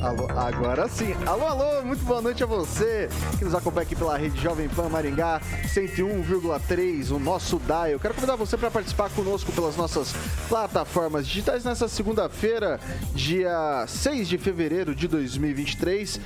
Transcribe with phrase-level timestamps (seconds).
[0.00, 0.28] Alô?
[0.36, 1.12] Agora sim.
[1.26, 4.88] Alô, alô, muito boa noite a você que nos acompanha aqui pela rede Jovem Pan
[4.88, 7.94] Maringá 101,3, o nosso DAI.
[7.94, 10.14] Eu quero convidar você para participar conosco pelas nossas
[10.48, 12.78] plataformas digitais nessa segunda-feira,
[13.12, 16.20] dia 6 de fevereiro de 2023.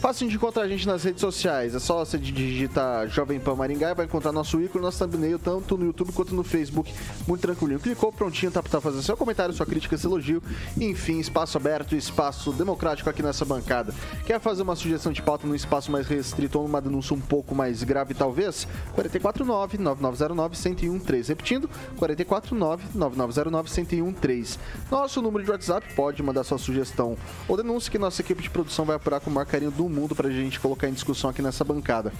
[0.00, 1.74] Fácil de encontrar a gente nas redes sociais.
[1.74, 5.76] É só você digitar Jovem Pan Maringá e vai encontrar nosso ícone, nosso thumbnail, tanto
[5.76, 6.94] no YouTube quanto no Facebook.
[7.26, 7.80] Muito tranquilinho.
[7.80, 10.40] Clicou, prontinho, tá para fazer seu comentário, sua crítica, seu elogio.
[10.80, 13.92] Enfim, espaço aberto, espaço democrático aqui nessa bancada.
[14.24, 17.52] Quer fazer uma sugestão de pauta num espaço mais restrito ou numa denúncia um pouco
[17.52, 18.68] mais grave, talvez?
[18.96, 21.26] 449-9909-1013.
[21.26, 24.58] Repetindo, 449-9909-1013.
[24.92, 27.16] Nosso número de WhatsApp pode mandar sua sugestão
[27.48, 30.14] ou denúncia que nossa equipe de produção vai apurar com o maior carinho do mundo
[30.14, 32.12] pra gente colocar em discussão aqui nessa bancada.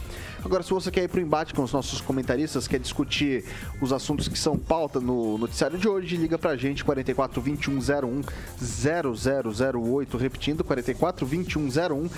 [0.45, 3.45] Agora, se você quer ir pro embate com os nossos comentaristas, quer discutir
[3.81, 8.23] os assuntos que são pauta no noticiário de hoje, liga pra gente 44 2101
[8.61, 12.09] 0008, repetindo 44 2101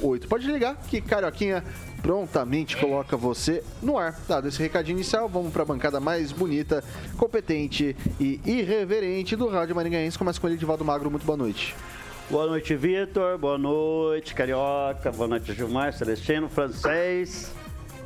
[0.00, 0.28] 0008.
[0.28, 1.64] Pode ligar que Carioquinha
[2.02, 4.18] prontamente coloca você no ar.
[4.28, 6.82] Dado esse recadinho inicial, vamos para a bancada mais bonita,
[7.16, 10.18] competente e irreverente do Rádio Maringaense.
[10.18, 11.10] Começa com ele, Divaldo Magro.
[11.10, 11.74] Muito boa noite.
[12.30, 13.38] Boa noite, Vitor.
[13.38, 15.10] Boa noite, Carioca.
[15.10, 17.50] Boa noite, Gilmar, Celestino, Francês.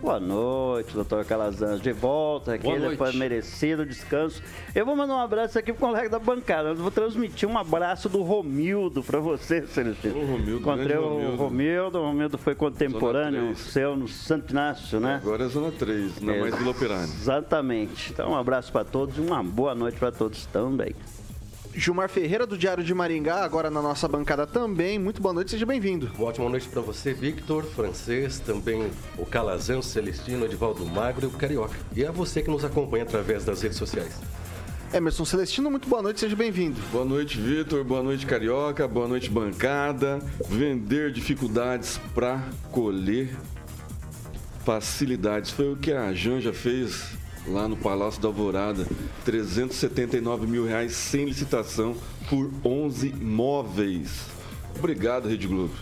[0.00, 1.81] Boa noite, doutor Calazans.
[1.81, 4.43] De volta aqui, depois merecido descanso.
[4.75, 6.71] Eu vou mandar um abraço aqui pro colega da bancada.
[6.71, 10.16] Eu vou transmitir um abraço do Romildo para você, Celestino.
[10.16, 11.37] O Romildo, Encontrei o Romildo.
[11.37, 11.99] Romildo.
[11.99, 15.21] O Romildo foi contemporâneo seu no Santo Inácio, né?
[15.22, 17.04] Agora é Zona 3, não é mais Vila Operária.
[17.04, 18.12] Exatamente.
[18.12, 20.94] Então, um abraço para todos e uma boa noite para todos também.
[21.75, 24.99] Gilmar Ferreira, do Diário de Maringá, agora na nossa bancada também.
[24.99, 26.10] Muito boa noite, seja bem-vindo.
[26.19, 31.31] Uma ótima noite para você, Victor, francês, também o Calazão, Celestino, Edivaldo Magro e o
[31.31, 31.77] Carioca.
[31.97, 34.21] E a você que nos acompanha através das redes sociais.
[34.93, 36.78] Emerson Celestino, muito boa noite, seja bem-vindo.
[36.93, 40.19] Boa noite, Vitor, boa noite, Carioca, boa noite, bancada.
[40.47, 43.31] Vender dificuldades para colher
[44.66, 45.50] facilidades.
[45.50, 48.86] Foi o que a Janja fez lá no Palácio da Alvorada,
[49.25, 51.97] 379 mil reais sem licitação
[52.28, 54.26] por 11 imóveis.
[54.78, 55.75] Obrigado, Rede Globo.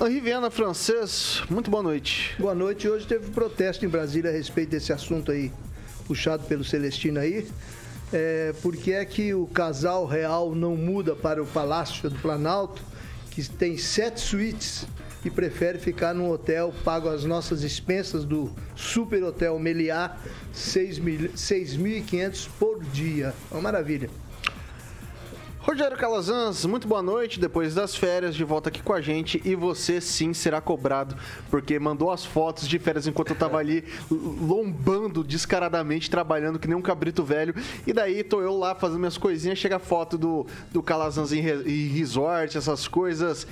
[0.00, 2.36] Henri Viana, francês, muito boa noite.
[2.38, 2.88] Boa noite.
[2.88, 5.50] Hoje teve protesto em Brasília a respeito desse assunto aí,
[6.06, 7.48] puxado pelo Celestino aí.
[8.12, 12.80] É, porque é que o casal real não muda para o Palácio do Planalto,
[13.30, 14.86] que tem sete suítes
[15.24, 20.16] e prefere ficar num hotel pago as nossas expensas do Super Hotel Meliá,
[20.54, 23.34] 6.500 por dia.
[23.50, 24.08] Uma maravilha.
[25.68, 27.38] Rogério Calazans, muito boa noite.
[27.38, 29.38] Depois das férias, de volta aqui com a gente.
[29.44, 31.14] E você sim será cobrado,
[31.50, 36.74] porque mandou as fotos de férias enquanto eu tava ali lombando descaradamente, trabalhando que nem
[36.74, 37.54] um cabrito velho.
[37.86, 41.40] E daí tô eu lá fazendo minhas coisinhas, chega a foto do, do Calazans em,
[41.40, 43.46] em resort, essas coisas.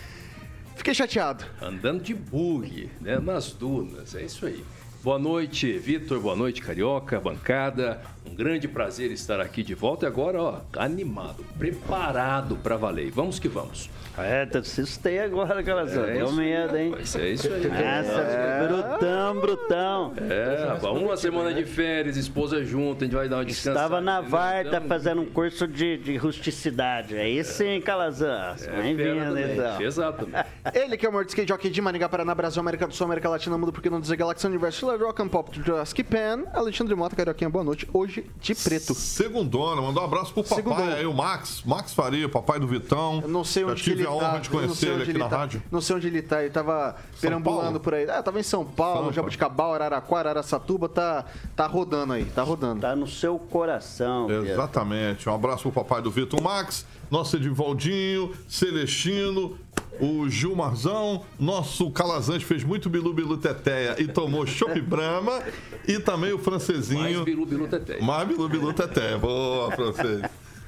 [0.76, 1.44] Fiquei chateado.
[1.60, 3.18] Andando de bug, né?
[3.18, 4.62] Nas dunas, é isso aí.
[5.02, 6.20] Boa noite, Vitor.
[6.20, 8.00] Boa noite, Carioca, bancada.
[8.28, 13.10] Um grande prazer estar aqui de volta e agora, ó, animado, preparado para valer.
[13.10, 13.88] Vamos que vamos.
[14.18, 16.04] É, tá assustei agora, Calazão.
[16.06, 16.90] É, Deu medo, hein?
[16.90, 17.66] Mas é isso aí.
[17.66, 18.66] Nossa, é.
[18.66, 20.12] brutão, brutão.
[20.16, 23.84] É, uma semana de férias, esposa junto, a gente vai dar uma descansada.
[23.84, 27.14] Estava na Varta fazendo um curso de, de rusticidade.
[27.16, 28.56] Aí sim, Calazão.
[28.62, 29.82] É, Bem-vindo, então.
[29.82, 30.28] Exato.
[30.74, 33.28] Ele que é o maior skate jockey de Maringá, Paraná, Brasil, América do Sul, América
[33.28, 37.50] Latina, Mundo, porque não dizer Galaxy Universo, Rock and Pop, Jurassic Pan, Alexandre Mota, Carioquinha,
[37.50, 37.86] boa noite.
[37.92, 38.94] Hoje de preto.
[38.94, 40.94] Segundona, mandou um abraço pro papai Segundona.
[40.94, 43.20] aí, o Max, Max Faria, papai do Vitão.
[43.22, 44.38] Eu não sei onde que ele a honra tá.
[44.38, 45.36] de conhecer ele aqui ele na tá.
[45.38, 45.62] rádio.
[45.70, 47.80] Não sei onde ele tá, ele tava São perambulando Paulo.
[47.80, 48.08] por aí.
[48.08, 51.24] Ah, tava em São Paulo, São Jabuticabal, Araraquara, Aracatuba, tá,
[51.54, 52.80] tá rodando aí, tá rodando.
[52.80, 54.28] Tá no seu coração.
[54.30, 55.28] Exatamente.
[55.28, 59.58] Um abraço pro papai do Vitor Max, nosso Edivaldinho, Celestino,
[60.00, 65.42] o Gilmarzão, nosso Calazante fez muito Bilu Bilu Teteia e tomou Chopp Brahma.
[65.86, 67.00] E também o francesinho.
[67.00, 68.02] Mais Bilu Bilu Teteia.
[68.02, 69.18] Mais Bilu Bilu Teteia.
[69.18, 70.22] Boa, francês.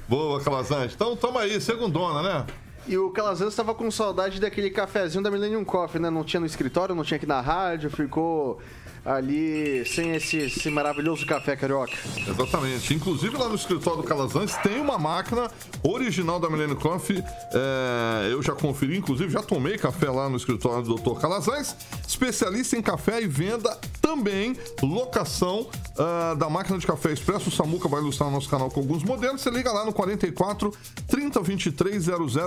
[0.07, 0.95] Boa, Calazante.
[0.95, 2.45] Então, toma aí, segundona, né?
[2.87, 6.09] E o Calazans estava com saudade daquele cafezinho da Millennium Coffee, né?
[6.09, 8.59] Não tinha no escritório, não tinha aqui na rádio, ficou
[9.05, 11.93] ali sem esse, esse, maravilhoso café carioca.
[12.27, 12.93] Exatamente.
[12.93, 15.49] Inclusive lá no escritório do Calazans tem uma máquina
[15.83, 17.23] original da Millennium Coffee.
[17.53, 21.19] É, eu já conferi, inclusive já tomei café lá no escritório do Dr.
[21.19, 21.75] Calazans.
[22.07, 27.49] Especialista em café e venda também locação uh, da máquina de café expresso.
[27.49, 29.41] O Samuca vai ilustrar no nosso canal com alguns modelos.
[29.41, 30.73] Você liga lá no 44
[31.07, 32.05] 3023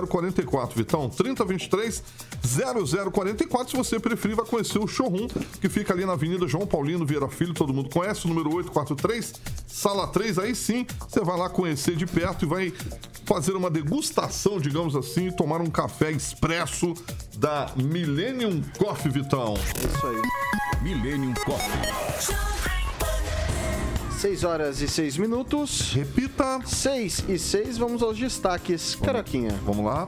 [0.09, 1.09] 0044, Vitão.
[1.09, 2.03] 3023
[2.43, 3.71] 0044.
[3.71, 5.27] Se você preferir, vai conhecer o showroom
[5.61, 8.53] que fica ali na Avenida Avenida João Paulino Vieira Filho, todo mundo conhece, o número
[8.55, 9.33] 843,
[9.67, 10.39] sala 3.
[10.39, 12.73] Aí sim, você vai lá conhecer de perto e vai
[13.25, 16.93] fazer uma degustação, digamos assim, tomar um café expresso
[17.37, 19.53] da Millennium Coffee, Vitão.
[19.53, 20.81] Isso aí.
[20.81, 22.33] Millennium Coffee.
[24.19, 25.91] 6 horas e 6 minutos.
[25.93, 26.61] Repita.
[26.65, 28.95] 6 e 6, vamos aos destaques.
[28.95, 29.51] Caroquinha.
[29.65, 30.07] Vamos lá.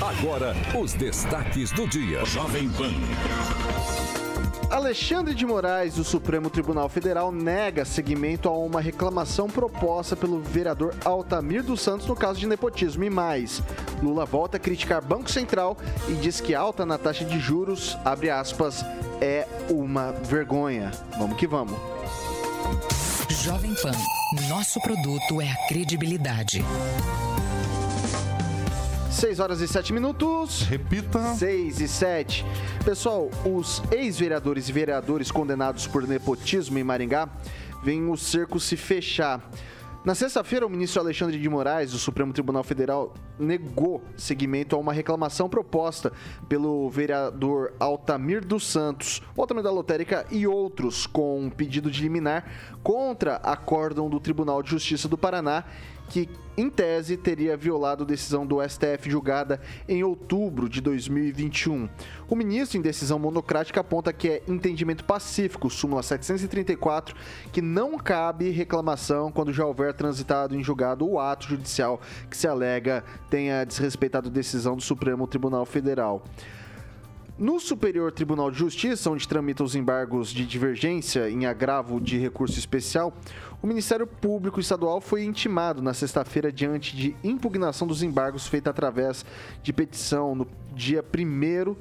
[0.00, 2.24] Agora, os destaques do dia.
[2.24, 4.25] Jovem Pan.
[4.70, 10.94] Alexandre de Moraes, do Supremo Tribunal Federal, nega seguimento a uma reclamação proposta pelo vereador
[11.04, 13.04] Altamir dos Santos no caso de nepotismo.
[13.04, 13.62] E mais,
[14.02, 15.76] Lula volta a criticar Banco Central
[16.08, 18.84] e diz que alta na taxa de juros, abre aspas,
[19.20, 20.90] é uma vergonha.
[21.16, 21.78] Vamos que vamos.
[23.44, 23.92] Jovem Pan,
[24.48, 26.64] nosso produto é a credibilidade.
[29.16, 30.60] 6 horas e 7 minutos.
[30.64, 31.34] Repita.
[31.36, 32.44] 6 e 7.
[32.84, 37.26] Pessoal, os ex-vereadores e vereadores condenados por nepotismo em Maringá
[37.82, 39.40] veem o cerco se fechar.
[40.04, 44.92] Na sexta-feira, o ministro Alexandre de Moraes, do Supremo Tribunal Federal, negou seguimento a uma
[44.92, 46.12] reclamação proposta
[46.46, 52.02] pelo vereador Altamir dos Santos, o Altamir da Lotérica e outros, com um pedido de
[52.02, 52.44] liminar
[52.82, 55.64] contra acórdão do Tribunal de Justiça do Paraná
[56.08, 61.88] que, em tese, teria violado decisão do STF julgada em outubro de 2021.
[62.28, 67.14] O ministro, em decisão monocrática, aponta que é entendimento pacífico, súmula 734,
[67.52, 72.00] que não cabe reclamação quando já houver transitado em julgado o ato judicial
[72.30, 76.22] que se alega tenha desrespeitado decisão do Supremo Tribunal Federal.
[77.38, 82.58] No Superior Tribunal de Justiça, onde tramitam os embargos de divergência em agravo de recurso
[82.58, 83.12] especial,
[83.60, 89.22] o Ministério Público Estadual foi intimado na sexta-feira diante de impugnação dos embargos feita através
[89.62, 91.76] de petição no dia 1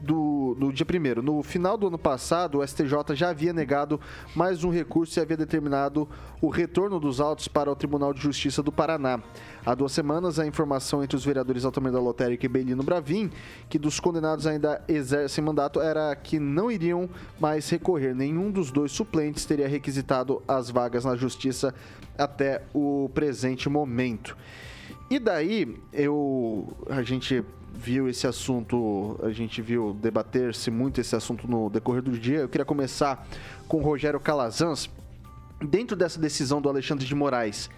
[0.00, 4.00] do, no dia 1 No final do ano passado, o STJ já havia negado
[4.34, 6.08] mais um recurso e havia determinado
[6.40, 9.20] o retorno dos autos para o Tribunal de Justiça do Paraná.
[9.64, 13.30] Há duas semanas, a informação entre os vereadores Altamir da Lotérica e Belino Bravin,
[13.68, 17.08] que dos condenados ainda exercem mandato, era que não iriam
[17.38, 18.14] mais recorrer.
[18.14, 21.74] Nenhum dos dois suplentes teria requisitado as vagas na Justiça
[22.16, 24.36] até o presente momento.
[25.10, 27.44] E daí, eu, a gente
[27.78, 32.40] viu esse assunto, a gente viu debater-se muito esse assunto no decorrer do dia.
[32.40, 33.24] Eu queria começar
[33.68, 34.90] com o Rogério Calazans.
[35.62, 37.70] Dentro dessa decisão do Alexandre de Moraes,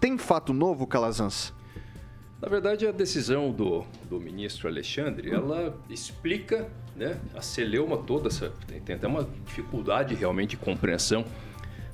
[0.00, 1.52] tem fato novo, Calazans?
[2.40, 8.52] Na verdade, a decisão do, do ministro Alexandre, ela explica né, a celeuma toda, essa,
[8.84, 11.24] tem até uma dificuldade realmente de compreensão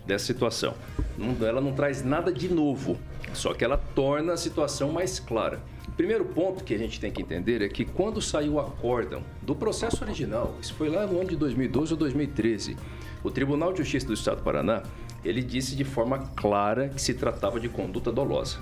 [0.06, 0.74] dessa situação.
[1.16, 2.98] Não, ela não traz nada de novo,
[3.32, 5.62] só que ela torna a situação mais clara.
[5.96, 9.54] Primeiro ponto que a gente tem que entender é que quando saiu o acórdão do
[9.54, 12.76] processo original, isso foi lá no ano de 2012 ou 2013,
[13.22, 14.82] o Tribunal de Justiça do Estado do Paraná,
[15.24, 18.58] ele disse de forma clara que se tratava de conduta dolosa.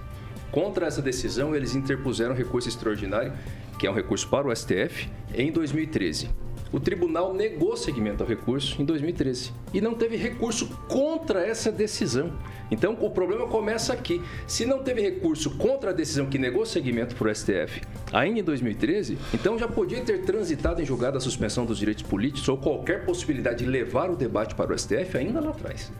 [0.50, 3.32] Contra essa decisão, eles interpuseram recurso extraordinário,
[3.78, 6.28] que é um recurso para o STF, em 2013
[6.72, 12.32] o tribunal negou seguimento ao recurso em 2013 e não teve recurso contra essa decisão.
[12.70, 14.22] Então o problema começa aqui.
[14.46, 18.42] Se não teve recurso contra a decisão que negou seguimento para o STF ainda em
[18.42, 23.04] 2013, então já podia ter transitado em julgado a suspensão dos direitos políticos ou qualquer
[23.04, 25.92] possibilidade de levar o debate para o STF ainda lá atrás.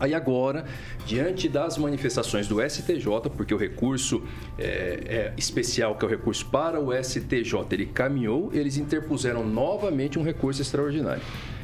[0.00, 0.64] Aí agora,
[1.06, 3.04] diante das manifestações do STJ,
[3.36, 4.22] porque o recurso
[4.58, 10.18] é, é, especial, que é o recurso para o STJ, ele caminhou, eles interpuseram novamente
[10.18, 11.22] um recurso extraordinário.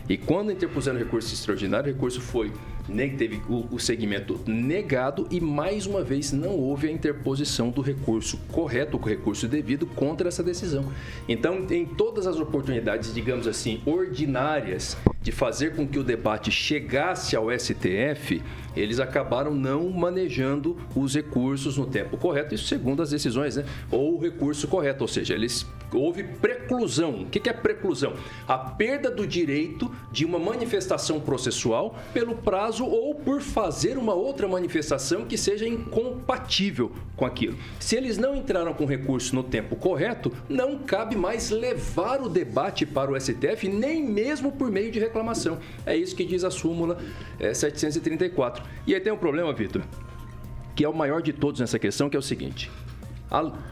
[0.09, 2.53] E quando interpuseram recurso extraordinário, o recurso foi
[3.17, 8.39] teve o, o segmento negado e mais uma vez não houve a interposição do recurso
[8.53, 10.85] correto, o recurso devido contra essa decisão.
[11.29, 17.35] Então, em todas as oportunidades, digamos assim, ordinárias de fazer com que o debate chegasse
[17.35, 18.43] ao STF,
[18.77, 23.65] eles acabaram não manejando os recursos no tempo correto, isso segundo as decisões, né?
[23.91, 27.23] Ou o recurso correto, ou seja, eles houve preclusão.
[27.23, 28.15] O que é preclusão?
[28.47, 34.49] A perda do direito de uma manifestação processual pelo prazo ou por fazer uma outra
[34.49, 37.57] manifestação que seja incompatível com aquilo.
[37.79, 42.87] Se eles não entraram com recurso no tempo correto, não cabe mais levar o debate
[42.87, 45.59] para o STF, nem mesmo por meio de reclamação.
[45.87, 46.99] É isso que diz a súmula
[47.39, 48.65] é, 734.
[48.87, 49.83] E aí tem um problema, Vitor,
[50.75, 52.71] que é o maior de todos nessa questão, que é o seguinte.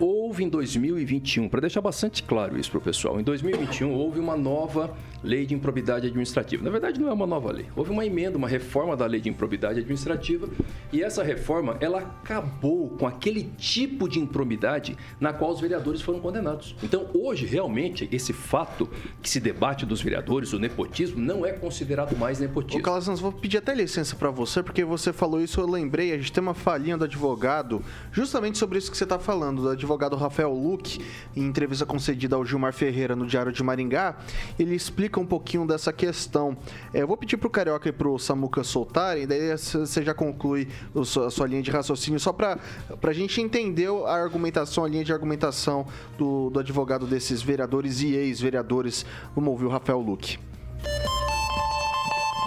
[0.01, 4.37] Houve em 2021, para deixar bastante claro isso para o pessoal, em 2021 houve uma
[4.37, 4.93] nova
[5.23, 6.65] lei de improbidade administrativa.
[6.65, 7.67] Na verdade, não é uma nova lei.
[7.77, 10.49] Houve uma emenda, uma reforma da lei de improbidade administrativa
[10.93, 16.19] e essa reforma ela acabou com aquele tipo de improbidade na qual os vereadores foram
[16.19, 16.75] condenados.
[16.83, 18.89] Então, hoje, realmente, esse fato
[19.21, 22.81] que se debate dos vereadores, o nepotismo, não é considerado mais nepotismo.
[22.81, 26.19] Ô, Calazans, vou pedir até licença para você, porque você falou isso, eu lembrei, a
[26.19, 30.17] gente tem uma falhinha do advogado, justamente sobre isso que você está falando, do advogado
[30.17, 31.05] Rafael Luque,
[31.37, 34.17] em entrevista concedida ao Gilmar Ferreira no Diário de Maringá,
[34.59, 36.57] ele explica explica um pouquinho dessa questão.
[36.95, 40.15] É, eu vou pedir para o Carioca e para o Samuca soltarem, daí você já
[40.15, 42.59] conclui a sua, a sua linha de raciocínio, só para
[43.03, 48.15] a gente entender a argumentação, a linha de argumentação do, do advogado desses vereadores e
[48.15, 49.05] ex-vereadores.
[49.35, 50.39] Vamos ouvir o Rafael Luque.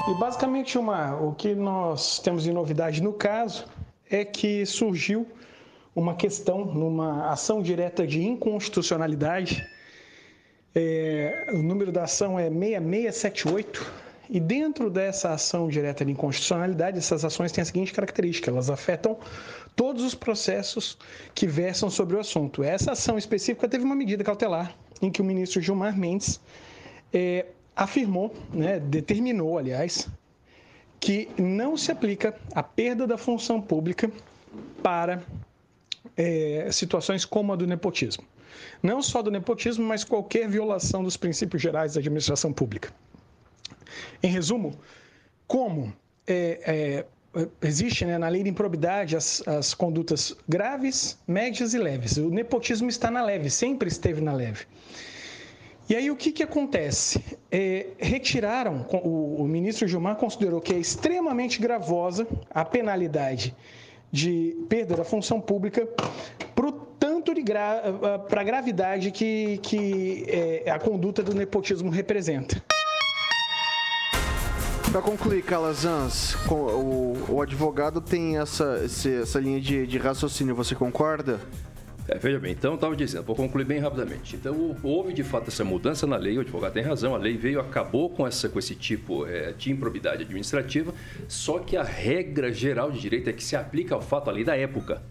[0.08, 3.66] E basicamente uma, o que nós temos de novidade no caso
[4.10, 5.28] é que surgiu
[5.96, 9.66] uma questão numa ação direta de inconstitucionalidade
[10.76, 14.04] é, o número da ação é 6678.
[14.28, 19.18] E dentro dessa ação direta de inconstitucionalidade, essas ações têm a seguinte característica: elas afetam
[19.76, 20.98] todos os processos
[21.34, 22.64] que versam sobre o assunto.
[22.64, 26.42] Essa ação específica teve uma medida cautelar em que o ministro Gilmar Mendes
[27.14, 30.10] é, afirmou, né, determinou, aliás,
[31.00, 34.10] que não se aplica a perda da função pública
[34.82, 35.22] para
[36.16, 38.26] é, situações como a do nepotismo
[38.82, 42.94] não só do nepotismo, mas qualquer violação dos princípios gerais da administração pública.
[44.22, 44.78] Em resumo,
[45.48, 45.94] como
[46.28, 52.18] é, é, existe né, na lei de improbidade as, as condutas graves, médias e leves.
[52.18, 54.66] O nepotismo está na leve, sempre esteve na leve.
[55.88, 57.24] E aí o que, que acontece?
[57.52, 63.56] É, retiraram, o, o ministro Gilmar considerou que é extremamente gravosa a penalidade
[64.16, 65.86] de perda da função pública
[66.56, 67.84] para o tanto de gra
[68.30, 72.64] para a gravidade que, que é, a conduta do nepotismo representa.
[74.90, 78.82] Para concluir, Calazans, o, o advogado tem essa,
[79.22, 81.42] essa linha de, de raciocínio, você concorda?
[82.08, 84.36] É, veja bem, então estava dizendo, vou concluir bem rapidamente.
[84.36, 87.60] Então, houve de fato essa mudança na lei, o advogado tem razão, a lei veio,
[87.60, 90.94] acabou com, essa, com esse tipo é, de improbidade administrativa,
[91.28, 94.44] só que a regra geral de direito é que se aplica ao fato, a lei
[94.44, 95.02] da época.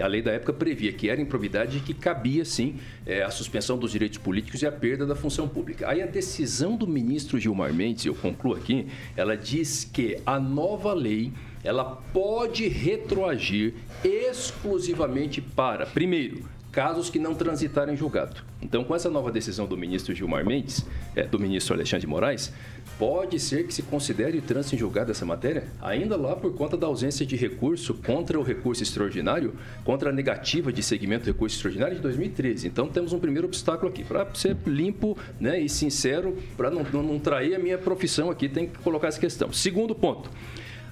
[0.00, 3.78] A lei da época previa que era improbidade e que cabia, sim, é, a suspensão
[3.78, 5.88] dos direitos políticos e a perda da função pública.
[5.88, 10.92] Aí a decisão do ministro Gilmar Mendes, eu concluo aqui, ela diz que a nova
[10.92, 11.32] lei
[11.64, 16.44] ela pode retroagir exclusivamente para, primeiro,
[16.76, 18.36] casos que não transitarem em julgado.
[18.60, 22.52] Então, com essa nova decisão do ministro Gilmar Mendes, é, do ministro Alexandre de Moraes,
[22.98, 26.86] pode ser que se considere trânsito em julgado essa matéria, ainda lá por conta da
[26.86, 29.54] ausência de recurso contra o recurso extraordinário,
[29.84, 32.68] contra a negativa de segmento do recurso extraordinário de 2013.
[32.68, 34.04] Então, temos um primeiro obstáculo aqui.
[34.04, 38.50] Para ser limpo né, e sincero, para não, não, não trair a minha profissão aqui,
[38.50, 39.50] tem que colocar essa questão.
[39.50, 40.28] Segundo ponto.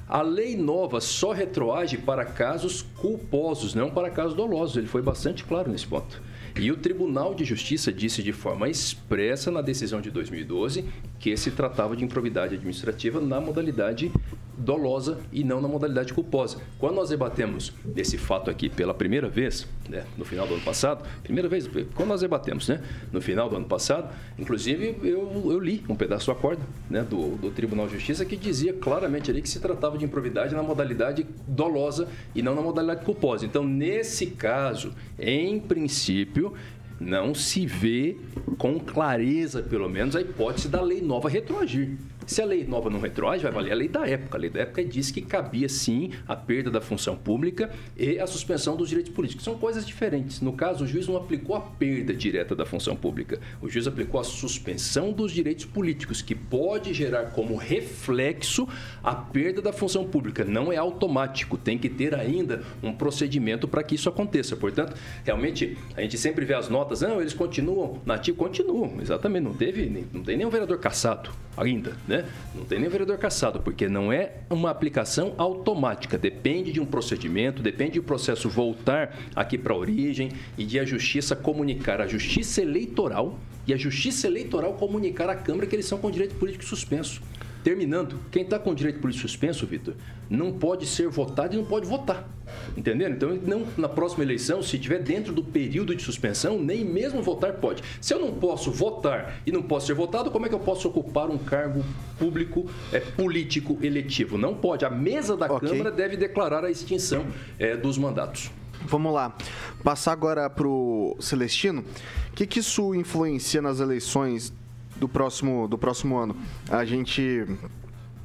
[0.08, 4.76] A lei nova só retroage para casos culposos, não para casos dolosos.
[4.76, 6.20] Ele foi bastante claro nesse ponto.
[6.60, 10.84] E o Tribunal de Justiça disse de forma expressa na decisão de 2012
[11.18, 14.12] que se tratava de improbidade administrativa na modalidade
[14.56, 16.58] dolosa e não na modalidade culposa.
[16.78, 21.04] Quando nós debatemos esse fato aqui pela primeira vez, né, no final do ano passado,
[21.22, 22.82] primeira vez, quando nós debatemos, né,
[23.12, 27.36] no final do ano passado, inclusive eu, eu li um pedaço do acordo né, do,
[27.36, 31.26] do Tribunal de Justiça que dizia claramente ali que se tratava de improbidade na modalidade
[31.46, 33.44] dolosa e não na modalidade culposa.
[33.44, 36.54] Então, nesse caso, em princípio,
[37.00, 38.16] não se vê
[38.56, 41.96] com clareza, pelo menos, a hipótese da lei nova retroagir.
[42.26, 44.38] Se a lei nova não retroage, vai valer a lei da época.
[44.38, 48.26] A lei da época diz que cabia sim a perda da função pública e a
[48.26, 49.44] suspensão dos direitos políticos.
[49.44, 50.40] São coisas diferentes.
[50.40, 53.38] No caso, o juiz não aplicou a perda direta da função pública.
[53.60, 58.66] O juiz aplicou a suspensão dos direitos políticos, que pode gerar como reflexo
[59.02, 60.44] a perda da função pública.
[60.44, 64.56] Não é automático, tem que ter ainda um procedimento para que isso aconteça.
[64.56, 69.44] Portanto, realmente, a gente sempre vê as notas, não, eles continuam nativos, continuam, exatamente.
[69.44, 72.13] Não teve, não tem nenhum vereador caçado ainda, né?
[72.14, 72.24] Né?
[72.54, 76.16] Não tem nem vereador caçado, porque não é uma aplicação automática.
[76.16, 80.78] Depende de um procedimento, depende de o processo voltar aqui para a origem e de
[80.78, 85.86] a justiça comunicar a justiça eleitoral e a justiça eleitoral comunicar à Câmara que eles
[85.86, 87.20] são com direito político suspenso.
[87.64, 89.94] Terminando, quem está com direito político suspenso, Vitor,
[90.28, 92.28] não pode ser votado e não pode votar.
[92.76, 93.14] Entendendo?
[93.14, 97.54] Então, não, na próxima eleição, se estiver dentro do período de suspensão, nem mesmo votar
[97.54, 97.82] pode.
[98.02, 100.86] Se eu não posso votar e não posso ser votado, como é que eu posso
[100.88, 101.82] ocupar um cargo
[102.18, 104.36] público é, político eletivo?
[104.36, 104.84] Não pode.
[104.84, 105.70] A mesa da okay.
[105.70, 107.24] Câmara deve declarar a extinção
[107.58, 108.50] é, dos mandatos.
[108.82, 109.34] Vamos lá.
[109.82, 111.82] Passar agora para o Celestino.
[112.30, 114.52] O que, que isso influencia nas eleições
[114.96, 116.36] do próximo, do próximo ano.
[116.70, 117.46] A gente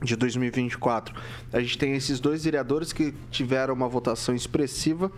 [0.01, 1.13] de 2024.
[1.51, 5.11] A gente tem esses dois vereadores que tiveram uma votação expressiva.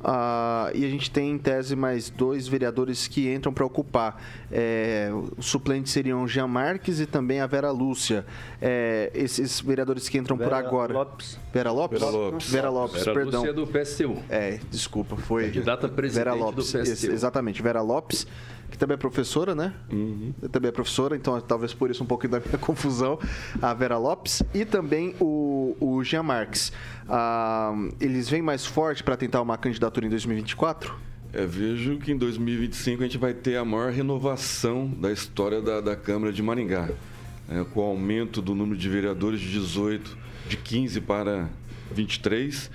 [0.00, 4.22] Uh, e a gente tem, em tese, mais dois vereadores que entram para ocupar.
[4.50, 8.24] É, os suplentes seriam Jean Marques e também a Vera Lúcia.
[8.62, 10.92] É, esses vereadores que entram Vera por agora.
[10.92, 11.38] Lopes.
[11.52, 12.00] Vera Lopes?
[12.00, 12.48] Vera Lopes.
[12.48, 13.40] Vera Lopes, Vera perdão.
[13.40, 14.22] Lúcia é do PSTU.
[14.28, 15.46] É, desculpa, foi.
[15.46, 17.10] Candidata presidente Vera Lopes, do PSTU.
[17.10, 18.24] Exatamente, Vera Lopes
[18.70, 19.72] que também é professora, né?
[19.90, 20.32] Uhum.
[20.50, 23.18] Também é professora, então talvez por isso um pouquinho da minha confusão.
[23.60, 26.72] A Vera Lopes e também o, o Jean Marques.
[27.08, 30.94] Ah, eles vêm mais forte para tentar uma candidatura em 2024?
[31.32, 35.80] É, vejo que em 2025 a gente vai ter a maior renovação da história da,
[35.80, 36.88] da Câmara de Maringá.
[37.50, 40.16] É, com o aumento do número de vereadores de 18,
[40.48, 41.48] de 15 para
[41.90, 42.70] 23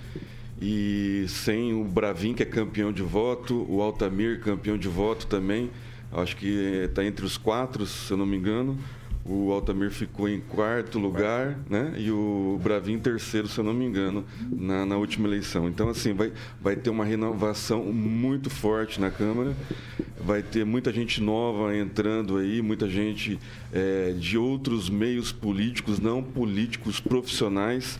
[0.62, 5.70] e sem o Bravin, que é campeão de voto, o Altamir, campeão de voto também,
[6.16, 6.48] acho que
[6.86, 8.78] está entre os quatro, se eu não me engano.
[9.26, 11.94] O Altamir ficou em quarto lugar, né?
[11.98, 15.70] E o Bravin terceiro, se eu não me engano, na, na última eleição.
[15.70, 19.56] Então, assim, vai, vai ter uma renovação muito forte na Câmara.
[20.20, 23.40] Vai ter muita gente nova entrando aí, muita gente
[23.72, 27.98] é, de outros meios políticos, não políticos profissionais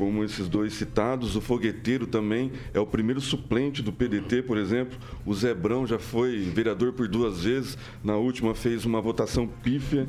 [0.00, 1.36] como esses dois citados.
[1.36, 4.98] O Fogueteiro também é o primeiro suplente do PDT, por exemplo.
[5.26, 7.76] O Zebrão já foi vereador por duas vezes.
[8.02, 10.08] Na última fez uma votação pífia.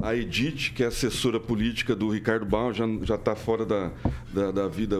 [0.00, 3.90] A Edith, que é assessora política do Ricardo Bal, já está fora da,
[4.32, 4.96] da, da vida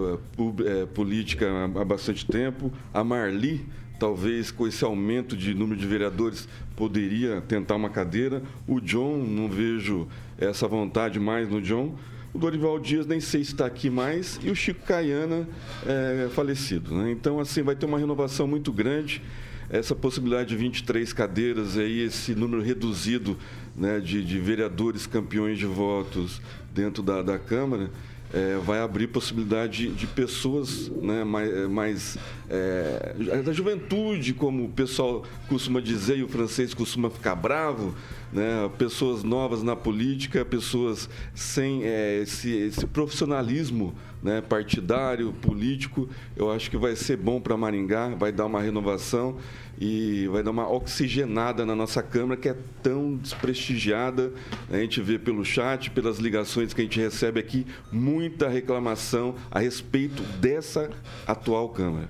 [0.67, 1.47] é, política
[1.81, 2.73] há bastante tempo.
[2.93, 3.65] A Marli,
[3.97, 8.43] talvez com esse aumento de número de vereadores poderia tentar uma cadeira.
[8.67, 11.95] O John, não vejo essa vontade mais no John.
[12.35, 15.47] O Dorival Dias nem sei se está aqui mais e o Chico Caiana
[15.87, 16.95] é falecido.
[16.95, 17.11] Né?
[17.11, 19.21] Então, assim, vai ter uma renovação muito grande.
[19.69, 23.37] Essa possibilidade de 23 cadeiras, aí, esse número reduzido
[23.77, 26.41] né, de, de vereadores campeões de votos
[26.75, 27.91] dentro da, da Câmara,
[28.33, 32.19] é, vai abrir possibilidade de, de pessoas né, mais, mais
[32.49, 37.95] é, da juventude, como o pessoal costuma dizer e o francês costuma ficar bravo,
[38.33, 46.09] né, pessoas novas na política, pessoas sem é, esse, esse, profissionalismo né, partidário, político.
[46.35, 49.37] Eu acho que vai ser bom para Maringá, vai dar uma renovação
[49.79, 54.33] e vai dar uma oxigenada na nossa Câmara, que é tão desprestigiada.
[54.71, 59.59] A gente vê pelo chat, pelas ligações que a gente recebe aqui, muita reclamação a
[59.59, 60.89] respeito dessa
[61.27, 62.09] atual Câmara.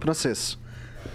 [0.00, 0.58] Processo.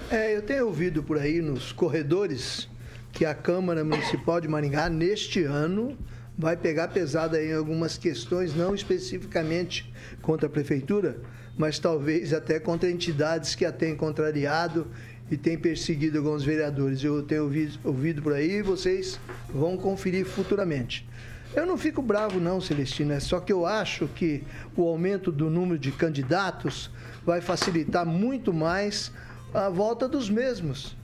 [0.09, 2.68] É, eu tenho ouvido por aí nos corredores
[3.11, 5.97] que a Câmara Municipal de Maringá, neste ano,
[6.37, 9.91] vai pegar pesada em algumas questões, não especificamente
[10.21, 11.17] contra a Prefeitura,
[11.57, 14.87] mas talvez até contra entidades que a têm contrariado
[15.29, 17.03] e têm perseguido alguns vereadores.
[17.03, 19.19] Eu tenho ouvido, ouvido por aí e vocês
[19.49, 21.07] vão conferir futuramente.
[21.53, 24.43] Eu não fico bravo não, Celestino, é só que eu acho que
[24.77, 26.91] o aumento do número de candidatos
[27.25, 29.11] vai facilitar muito mais
[29.53, 30.95] a volta dos mesmos.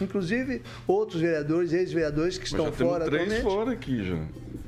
[0.00, 4.18] Inclusive outros vereadores, ex-vereadores que estão fora temos três fora aqui já.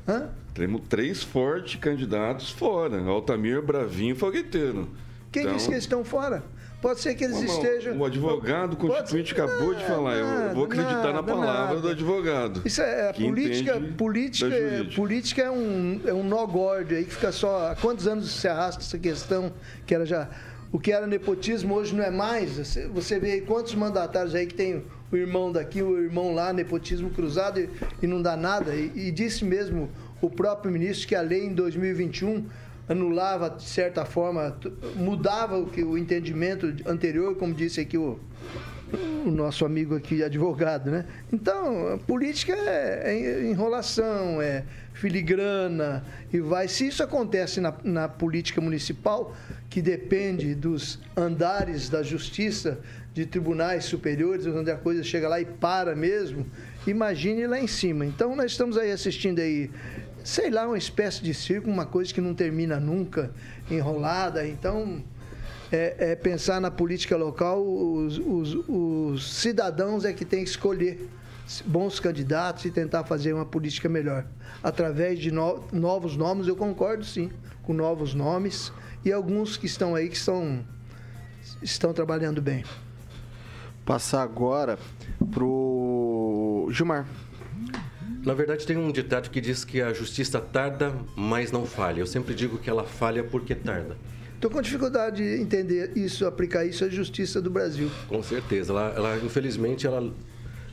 [0.07, 0.29] Hã?
[0.53, 3.01] Temos três fortes candidatos fora.
[3.01, 4.89] Altamir, Bravinho e Fogueteiro.
[5.31, 5.55] Quem então...
[5.55, 6.43] disse que eles estão fora?
[6.83, 7.97] Pode ser que eles estejam.
[7.97, 9.49] O advogado constituinte Pode...
[9.49, 10.17] acabou de falar.
[10.17, 11.79] Nada, eu vou acreditar nada, na palavra nada.
[11.79, 12.61] do advogado.
[12.65, 13.81] Isso é, é política.
[13.97, 14.55] Política,
[14.93, 17.71] política é um, é um nó gordo aí que fica só.
[17.71, 19.53] Há quantos anos se arrasta essa questão
[19.87, 20.29] que era já.
[20.73, 22.57] O que era nepotismo hoje não é mais.
[22.57, 24.83] Você, você vê quantos mandatários aí que tem
[25.15, 27.69] o irmão daqui, o irmão lá, nepotismo cruzado e,
[28.01, 28.75] e não dá nada.
[28.75, 29.89] E, e, disse mesmo
[30.21, 32.45] o próprio ministro que a lei em 2021
[32.87, 34.57] anulava, de certa forma,
[34.95, 38.19] mudava o, que, o entendimento anterior, como disse aqui o,
[39.25, 41.05] o nosso amigo aqui, advogado, né?
[41.31, 46.67] Então, política é, é, enrolação, é filigrana e vai.
[46.67, 49.35] Se isso acontece na, na política municipal,
[49.69, 52.79] que depende dos andares da justiça,
[53.13, 56.45] de tribunais superiores, onde a coisa chega lá e para mesmo,
[56.87, 58.05] imagine lá em cima.
[58.05, 59.69] Então, nós estamos aí assistindo aí
[60.23, 63.31] sei lá, uma espécie de circo, uma coisa que não termina nunca,
[63.69, 64.47] enrolada.
[64.47, 65.03] Então,
[65.71, 71.09] é, é pensar na política local, os, os, os cidadãos é que têm que escolher
[71.65, 74.25] bons candidatos e tentar fazer uma política melhor.
[74.63, 77.29] Através de no, novos nomes, eu concordo sim,
[77.61, 78.71] com novos nomes
[79.03, 80.65] e alguns que estão aí que estão,
[81.61, 82.63] estão trabalhando bem.
[83.85, 84.79] Passar agora
[85.31, 87.07] pro Gilmar.
[88.25, 91.99] Na verdade, tem um ditado que diz que a justiça tarda, mas não falha.
[91.99, 93.97] Eu sempre digo que ela falha porque tarda.
[94.35, 97.91] Estou com dificuldade de entender isso, aplicar isso à justiça do Brasil.
[98.07, 98.71] Com certeza.
[98.71, 100.13] Ela, ela infelizmente, ela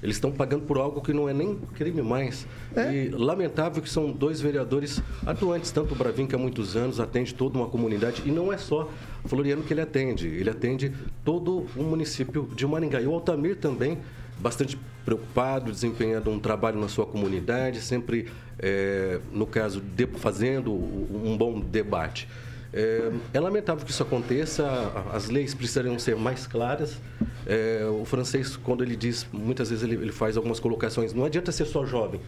[0.03, 2.47] eles estão pagando por algo que não é nem crime mais.
[2.75, 2.93] É?
[2.93, 7.35] E lamentável que são dois vereadores atuantes, tanto o Bravin, que há muitos anos atende
[7.35, 8.91] toda uma comunidade, e não é só
[9.27, 10.93] Floriano que ele atende, ele atende
[11.25, 13.01] todo o município de Maringá.
[13.01, 13.99] E o Altamir também,
[14.39, 21.37] bastante preocupado, desempenhando um trabalho na sua comunidade, sempre, é, no caso, de, fazendo um
[21.37, 22.29] bom debate.
[22.73, 24.65] É, é, lamentável que isso aconteça,
[25.13, 27.01] as leis precisariam ser mais claras.
[27.47, 31.51] É, o francês, quando ele diz, muitas vezes ele, ele, faz algumas colocações, não adianta
[31.51, 32.21] ser só jovem.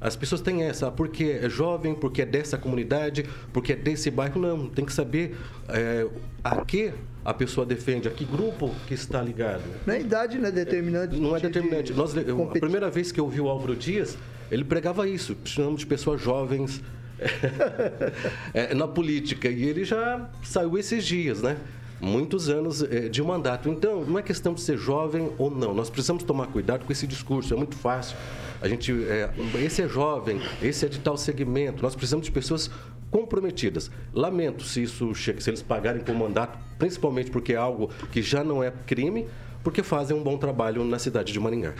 [0.00, 4.40] As pessoas têm essa, porque é jovem, porque é dessa comunidade, porque é desse bairro.
[4.40, 5.36] Não, tem que saber
[5.68, 6.06] é,
[6.42, 9.62] a que a pessoa defende, a que grupo que está ligado.
[9.86, 11.16] Na idade não é determinante.
[11.18, 11.92] Não é determinante.
[11.92, 14.16] Nós, a primeira vez que eu vi o Álvaro Dias,
[14.50, 16.82] ele pregava isso, precisamos de pessoas jovens,
[18.54, 19.48] é, na política.
[19.48, 21.56] E ele já saiu esses dias, né?
[22.00, 23.68] Muitos anos é, de mandato.
[23.68, 25.74] Então, não é questão de ser jovem ou não.
[25.74, 27.52] Nós precisamos tomar cuidado com esse discurso.
[27.52, 28.16] É muito fácil.
[28.62, 29.30] A gente, é,
[29.62, 31.82] esse é jovem, esse é de tal segmento.
[31.82, 32.70] Nós precisamos de pessoas
[33.10, 33.90] comprometidas.
[34.14, 38.44] Lamento se isso chega, se eles pagarem por mandato, principalmente porque é algo que já
[38.44, 39.26] não é crime,
[39.62, 41.74] porque fazem um bom trabalho na cidade de Maringá.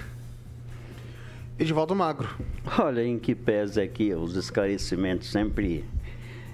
[1.61, 2.27] Edivaldo Magro.
[2.79, 5.85] Olha, em que pese aqui os esclarecimentos sempre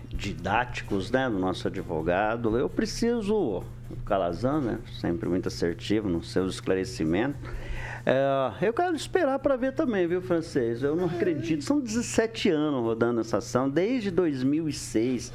[0.08, 3.64] didáticos né, do nosso advogado, eu preciso, o
[4.04, 7.40] Calazan, né, sempre muito assertivo nos seus esclarecimentos,
[8.04, 10.82] é, eu quero esperar para ver também, viu, francês?
[10.82, 15.32] Eu não acredito, são 17 anos rodando essa ação, desde 2006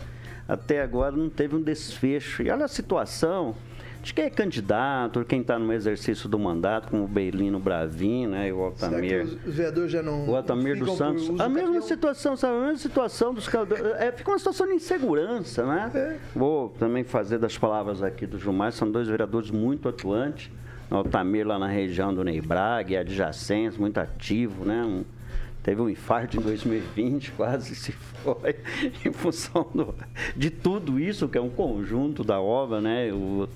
[0.50, 2.44] até agora não teve um desfecho.
[2.44, 3.56] E olha a situação,
[4.02, 8.50] de quem é candidato, quem está no exercício do mandato, como o Beilino Bravin, né,
[8.50, 9.24] e o Altamir.
[9.24, 10.28] os vereadores já não.
[10.28, 11.40] O Altamir dos Santos.
[11.40, 12.58] A mesma situação, sabe?
[12.58, 13.48] A mesma situação dos
[14.00, 15.92] é, Fica uma situação de insegurança, né?
[15.94, 16.18] É.
[16.36, 20.50] Vou também fazer das palavras aqui do Gilmar, são dois vereadores muito atuantes.
[20.90, 24.84] O Altamir lá na região do Ney Braga, adjacentes, muito ativo, né?
[24.84, 25.06] Um,
[25.64, 28.56] teve um infarto em 2020, quase se foi,
[29.06, 29.94] em função do,
[30.36, 33.14] de tudo isso, que é um conjunto da obra, né?
[33.14, 33.48] O,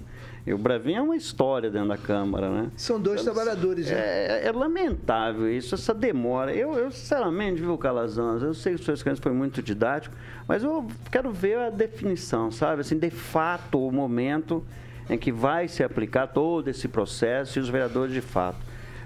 [0.46, 2.72] e o Bravinho é uma história dentro da Câmara, né?
[2.78, 3.98] São dois então, trabalhadores, né?
[3.98, 6.54] É, é, lamentável isso, essa demora.
[6.54, 10.16] Eu, eu sinceramente, viu, Calazans, eu sei que o seu escândalo foi muito didático,
[10.48, 12.82] mas eu quero ver a definição, sabe?
[12.82, 14.64] Assim, de fato, o momento
[15.10, 18.60] em que vai se aplicar todo esse processo e os vereadores, de fato,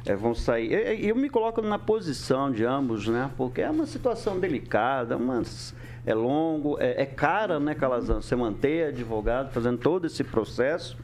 [0.05, 0.73] é, vão sair.
[0.73, 3.31] Eu, eu, me coloco na posição de ambos, né?
[3.37, 5.73] Porque é uma situação delicada, mas
[6.05, 10.97] é longo, é, é cara, né, Calazans, você manter advogado fazendo todo esse processo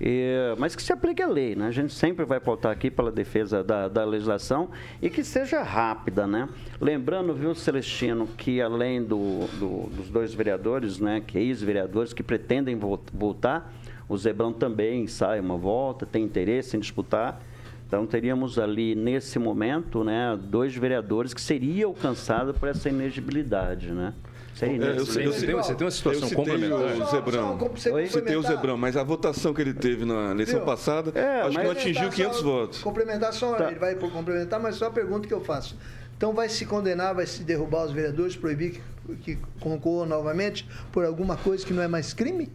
[0.00, 1.66] e, mas que se aplique a lei, né?
[1.66, 4.70] A gente sempre vai pautar aqui pela defesa da, da legislação
[5.02, 6.48] e que seja rápida, né?
[6.80, 12.22] Lembrando, viu, Celestino, que além do, do, dos dois vereadores, né, que é ex-vereadores que
[12.22, 12.78] pretendem
[13.12, 13.72] voltar,
[14.08, 17.42] o Zebrão também sai uma volta, tem interesse em disputar.
[17.86, 24.12] Então teríamos ali nesse momento, né, dois vereadores que seriam alcançados por essa inegibilidade, né?
[24.58, 26.80] Sei, eu, eu, eu, você, tem, você tem uma situação complementar.
[26.80, 27.70] O Zebrão.
[27.86, 31.56] Eu citei o Zebrão, mas a votação que ele teve na eleição passada, é, acho
[31.56, 32.82] que não atingiu 500 votos.
[32.82, 33.70] Complementar só, tá.
[33.70, 35.76] ele vai complementar, mas só a pergunta que eu faço.
[36.16, 41.04] Então vai se condenar, vai se derrubar os vereadores, proibir que, que concorram novamente por
[41.04, 42.50] alguma coisa que não é mais crime?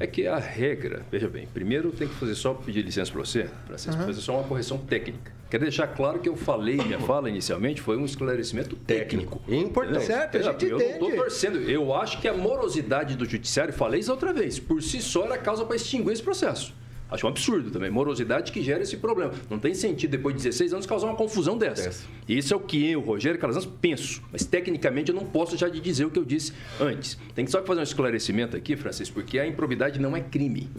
[0.00, 3.48] É que a regra, veja bem, primeiro tem que fazer só pedir licença para você,
[3.66, 4.06] para uhum.
[4.06, 5.32] fazer só uma correção técnica.
[5.50, 9.38] Quero deixar claro que eu falei, minha fala inicialmente foi um esclarecimento técnico.
[9.38, 9.68] técnico.
[9.68, 10.06] Importante.
[10.06, 10.98] Certo, a gente eu entende.
[10.98, 11.58] não estou torcendo.
[11.58, 15.36] Eu acho que a morosidade do judiciário, falei isso outra vez, por si só era
[15.36, 16.72] causa para extinguir esse processo.
[17.12, 17.90] Acho um absurdo também.
[17.90, 19.32] Morosidade que gera esse problema.
[19.50, 21.88] Não tem sentido, depois de 16 anos, causar uma confusão dessa.
[21.88, 22.04] Essa.
[22.26, 24.22] Isso é o que eu, Rogério Calazans, penso.
[24.32, 27.18] Mas, tecnicamente, eu não posso já de dizer o que eu disse antes.
[27.34, 30.70] Tem que só fazer um esclarecimento aqui, Francisco, porque a improbidade não é crime.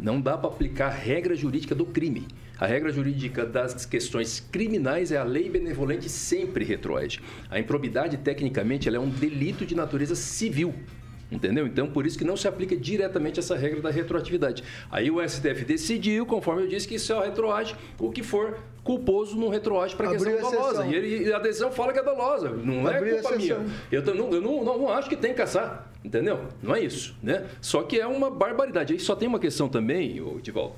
[0.00, 2.26] Não dá para aplicar a regra jurídica do crime.
[2.58, 7.20] A regra jurídica das questões criminais é a lei benevolente sempre retroage.
[7.50, 10.74] A improbidade, tecnicamente, ela é um delito de natureza civil.
[11.32, 11.66] Entendeu?
[11.66, 14.62] Então, por isso que não se aplica diretamente essa regra da retroatividade.
[14.90, 19.38] Aí o STF decidiu, conforme eu disse, que isso é retroage o que for culposo
[19.38, 20.86] não retroage para questão dolosa.
[20.86, 22.50] E, ele, e a adesão fala que é dolosa.
[22.50, 23.64] Não é Abriu é culpa minha.
[23.90, 25.90] Eu, não, eu não, não, não acho que tem que caçar.
[26.04, 26.40] Entendeu?
[26.62, 27.16] Não é isso.
[27.22, 27.46] Né?
[27.60, 28.92] Só que é uma barbaridade.
[28.92, 30.74] Aí só tem uma questão também, Divaldo,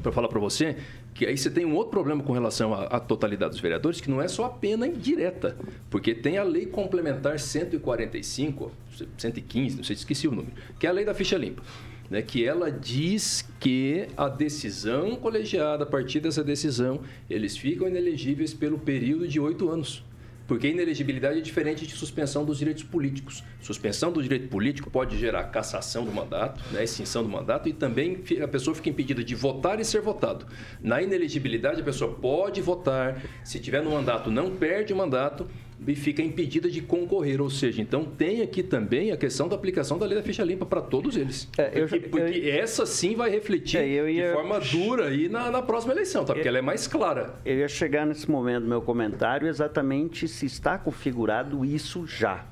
[0.00, 0.76] para falar para você,
[1.12, 4.08] que aí você tem um outro problema com relação à, à, totalidade dos vereadores, que
[4.08, 5.56] não é só a pena indireta,
[5.90, 8.70] porque tem a lei complementar 145,
[9.16, 11.62] 115, não sei, esqueci o número, que é a lei da ficha limpa.
[12.10, 18.54] Né, que ela diz que a decisão colegiada, a partir dessa decisão, eles ficam inelegíveis
[18.54, 20.02] pelo período de oito anos.
[20.48, 23.44] Porque inelegibilidade é diferente de suspensão dos direitos políticos.
[23.60, 28.24] Suspensão do direito político pode gerar cassação do mandato, né, extinção do mandato e também
[28.42, 30.46] a pessoa fica impedida de votar e ser votado.
[30.82, 35.46] Na inelegibilidade, a pessoa pode votar, se tiver no mandato, não perde o mandato
[35.86, 37.40] e fica impedida de concorrer.
[37.40, 40.66] Ou seja, então tem aqui também a questão da aplicação da lei da ficha limpa
[40.66, 41.48] para todos eles.
[41.56, 45.28] É, eu, porque, porque eu, essa sim vai refletir é, ia, de forma dura aí
[45.28, 46.34] na, na próxima eleição, tá?
[46.34, 47.34] porque ela é mais clara.
[47.44, 52.46] Eu ia chegar nesse momento do meu comentário exatamente se está configurado isso já.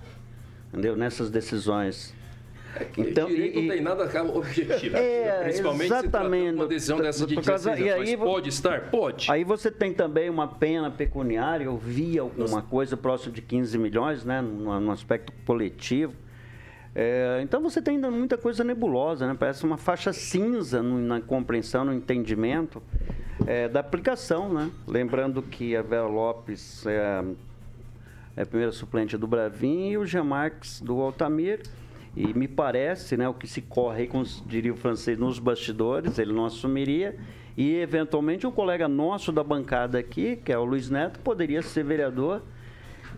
[0.72, 0.96] Entendeu?
[0.96, 2.14] Nessas decisões
[2.96, 4.96] então, direito e, não tem nada objetivo.
[4.96, 8.90] É, principalmente exatamente, se uma decisão dessa de causa, aí, Pode estar?
[8.90, 9.30] Pode.
[9.30, 12.62] Aí você tem também uma pena pecuniária, eu vi alguma Nossa.
[12.62, 16.14] coisa próximo de 15 milhões, né, no, no aspecto coletivo.
[16.98, 19.36] É, então você tem ainda muita coisa nebulosa, né?
[19.38, 22.82] parece uma faixa cinza no, na compreensão, no entendimento
[23.46, 24.50] é, da aplicação.
[24.50, 24.70] Né?
[24.86, 27.22] Lembrando que a Vera Lopes é,
[28.34, 31.60] é a primeira suplente do Bravin e o Jean Marques do Altamir.
[32.16, 36.18] E me parece, né, o que se corre aí, como diria o francês, nos bastidores,
[36.18, 37.14] ele não assumiria.
[37.57, 41.85] E, eventualmente, um colega nosso da bancada aqui, que é o Luiz Neto, poderia ser
[41.85, 42.42] vereador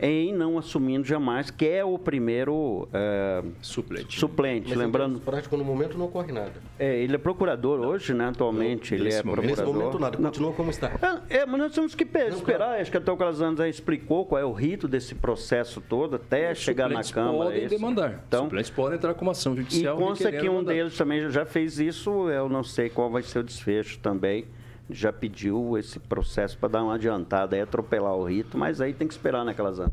[0.01, 4.19] em não assumindo jamais, que é o primeiro é, suplente.
[4.19, 5.21] suplente Mas lembrando.
[5.21, 6.53] prático, no momento, não ocorre nada.
[6.79, 7.89] É, ele é procurador não.
[7.89, 8.29] hoje, né?
[8.29, 9.67] Atualmente, não, ele é momento, procurador.
[9.67, 11.23] Nesse momento, nada, continua como está.
[11.29, 12.59] É, é, mas nós temos que esperar.
[12.59, 12.81] Claro.
[12.81, 16.53] Acho que até o Calazans já explicou qual é o rito desse processo todo, até
[16.53, 17.45] Os chegar na Câmara.
[17.45, 17.75] podem isso.
[17.75, 18.25] demandar.
[18.27, 19.97] Então, Suplentes podem entrar com uma ação judicial.
[19.97, 23.41] E consta que um deles também já fez isso, eu não sei qual vai ser
[23.41, 24.47] o desfecho também
[24.91, 29.07] já pediu esse processo para dar uma adiantada e atropelar o rito, mas aí tem
[29.07, 29.89] que esperar naquelas né,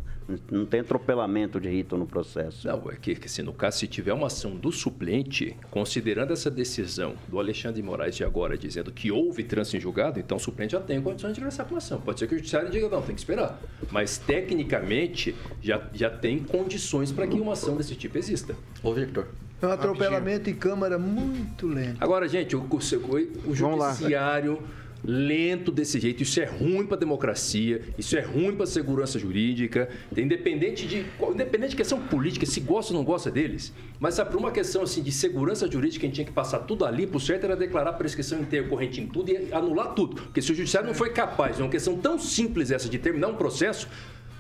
[0.50, 2.68] não tem atropelamento de rito no processo.
[2.68, 6.50] Não, é que, que se no caso se tiver uma ação do suplente, considerando essa
[6.50, 10.40] decisão do Alexandre de Moraes de agora dizendo que houve trânsito em julgado, então o
[10.40, 12.00] suplente já tem condições de ingressar com a ação.
[12.00, 13.60] Pode ser que o judiciário diga não, tem que esperar,
[13.92, 18.56] mas tecnicamente já já tem condições para que uma ação desse tipo exista.
[18.82, 19.28] Ô Victor,
[19.62, 21.98] é um atropelamento em câmara muito lento.
[22.00, 24.62] Agora, gente, o, o, o judiciário
[25.06, 26.24] lento desse jeito.
[26.24, 31.06] Isso é ruim para a democracia, isso é ruim para a segurança jurídica, independente de,
[31.32, 33.74] independente de questão política, se gosta ou não gosta deles.
[34.00, 37.06] Mas por uma questão assim de segurança jurídica, a gente tinha que passar tudo ali,
[37.06, 40.16] por certo era declarar prescrição intercorrente em tudo e anular tudo.
[40.16, 43.28] Porque se o judiciário não foi capaz, é uma questão tão simples essa de terminar
[43.28, 43.88] um processo,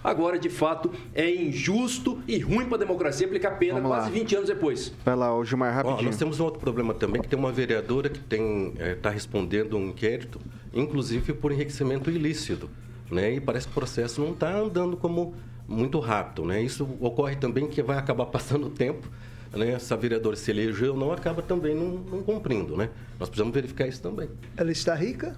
[0.05, 4.13] Agora, de fato, é injusto e ruim para a democracia aplicar pena Vamos quase lá.
[4.13, 4.93] 20 anos depois.
[5.03, 6.03] Vai lá, o Gilmar, rapidinho.
[6.03, 9.77] nós temos um outro problema também, que tem uma vereadora que está é, tá respondendo
[9.77, 10.39] um inquérito,
[10.73, 12.69] inclusive por enriquecimento ilícito.
[13.09, 13.33] Né?
[13.33, 15.33] E parece que o processo não está andando como
[15.67, 16.45] muito rápido.
[16.45, 16.61] Né?
[16.61, 19.07] Isso ocorre também que vai acabar passando o tempo
[19.55, 22.89] né, essa vereadora se elegeu, não acaba também não, não, cumprindo, né?
[23.19, 24.29] Nós precisamos verificar isso também.
[24.57, 25.35] Ela está rica?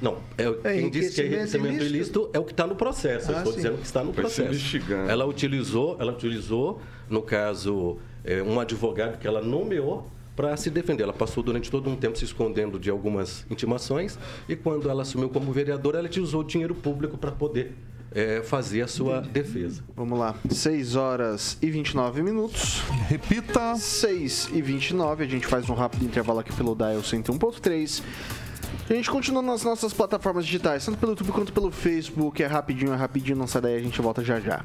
[0.00, 1.94] Não, é, é quem disse que é enriquecimento ilícito?
[1.94, 3.30] ilícito é o que está no processo.
[3.30, 3.58] Ah, eu estou sim.
[3.58, 4.78] dizendo que está no processo.
[5.08, 11.04] Ela utilizou, ela utilizou, no caso, é, um advogado que ela nomeou para se defender.
[11.04, 15.28] Ela passou durante todo um tempo se escondendo de algumas intimações e quando ela assumiu
[15.28, 17.74] como vereadora, ela utilizou o dinheiro público para poder
[18.14, 19.82] é, fazer a sua defesa.
[19.96, 22.82] Vamos lá, 6 horas e 29 minutos.
[23.08, 23.74] Repita.
[23.74, 28.02] 6 e 29, a gente faz um rápido intervalo aqui pelo Dial 101.3.
[28.88, 32.42] A gente continua nas nossas plataformas digitais, tanto pelo YouTube quanto pelo Facebook.
[32.42, 34.64] É rapidinho, é rapidinho, não sai daí, a gente volta já já.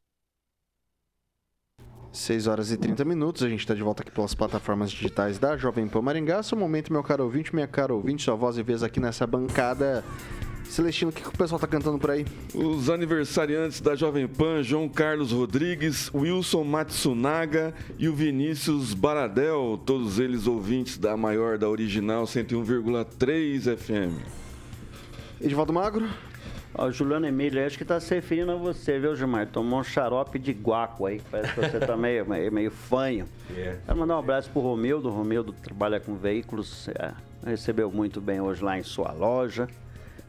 [2.11, 5.55] 6 horas e 30 minutos, a gente está de volta aqui pelas plataformas digitais da
[5.55, 6.43] Jovem Pan Maringá.
[6.43, 10.03] Seu momento, meu caro ouvinte, minha cara ouvinte, sua voz e vez aqui nessa bancada
[10.71, 12.25] Celestino, o que, que o pessoal tá cantando por aí?
[12.53, 20.17] Os aniversariantes da Jovem Pan, João Carlos Rodrigues, Wilson Matsunaga e o Vinícius Baradel, todos
[20.17, 24.17] eles ouvintes da maior da original 101,3 FM.
[25.41, 26.07] Edivaldo Magro?
[26.73, 29.47] Ó, o Juliano Emílio, acho que tá se referindo a você, viu, Gilmar?
[29.47, 33.25] Tomou um xarope de guaco aí, parece que você tá meio, meio, meio fanho.
[33.55, 33.77] É.
[33.85, 35.09] Quero mandar um abraço pro Romildo.
[35.09, 37.11] O Romildo trabalha com veículos, é,
[37.45, 39.67] recebeu muito bem hoje lá em sua loja.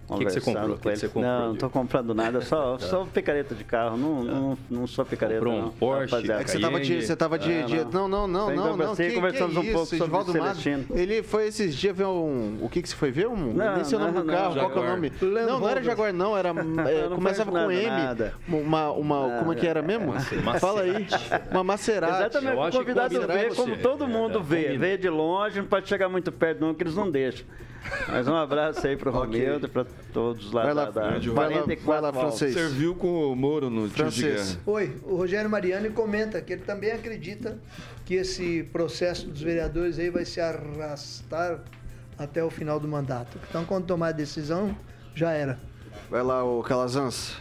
[0.08, 0.70] O que, que você comprou?
[0.74, 1.24] O que, que você comprou?
[1.24, 3.96] Não, não tô comprando nada, só, só picareta de carro.
[3.96, 5.38] Não, não, não sou picareta.
[5.38, 6.14] Comprou um não, Porsche?
[6.14, 6.40] rapaziada.
[6.40, 7.02] É que você tava de.
[7.06, 7.52] Você tava de.
[7.52, 8.96] Ah, de- não, não, não, não, não.
[8.96, 10.60] que- conversamos que um pouco isso, sobre Edivaldo Magro.
[10.60, 10.98] Celestino.
[10.98, 12.58] Ele foi esses dias ver um.
[12.60, 13.28] O que que você foi ver?
[13.28, 15.12] Um, Não, nem sei o nome não, do carro, qual que é o nome?
[15.20, 15.82] Não, não era.
[15.82, 16.48] Jaguar, não, era.
[16.88, 17.90] é, não começava com M.
[18.48, 20.12] Uma, uma, como é que era mesmo?
[20.60, 21.06] Fala aí.
[21.50, 22.12] Uma Maserati.
[22.14, 24.78] Exatamente, Eu o acho que convidado vê com como todo É, mundo é, vê.
[24.78, 27.46] Vê de longe, não pode chegar muito perto não, que eles não deixam.
[28.08, 31.48] Mas um abraço aí pro Romildo e pra todos lá Vai lá, da, da vai
[31.48, 32.54] lá, 44 vai lá, francês.
[32.54, 34.58] Serviu com o Moro no Francês.
[34.66, 37.58] Oi, o Rogério Mariani comenta que ele também acredita
[38.04, 41.60] que esse processo dos vereadores aí vai se arrastar
[42.18, 43.38] até o final do mandato.
[43.48, 44.76] Então, quando tomar a decisão,
[45.14, 45.58] já era.
[46.10, 47.36] Vai lá, o Calazans.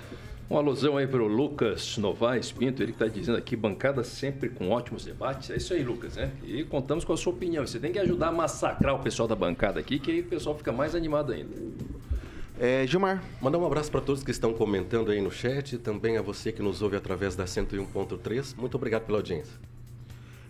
[0.51, 4.49] Uma alusão aí para o Lucas Novaes Pinto, ele que está dizendo aqui, bancada sempre
[4.49, 5.49] com ótimos debates.
[5.49, 6.29] É isso aí, Lucas, né?
[6.43, 7.65] E contamos com a sua opinião.
[7.65, 10.57] Você tem que ajudar a massacrar o pessoal da bancada aqui, que aí o pessoal
[10.57, 11.55] fica mais animado ainda.
[12.59, 13.23] É, Gilmar.
[13.41, 16.61] Mandar um abraço para todos que estão comentando aí no chat, também a você que
[16.61, 18.53] nos ouve através da 101.3.
[18.57, 19.70] Muito obrigado pela audiência.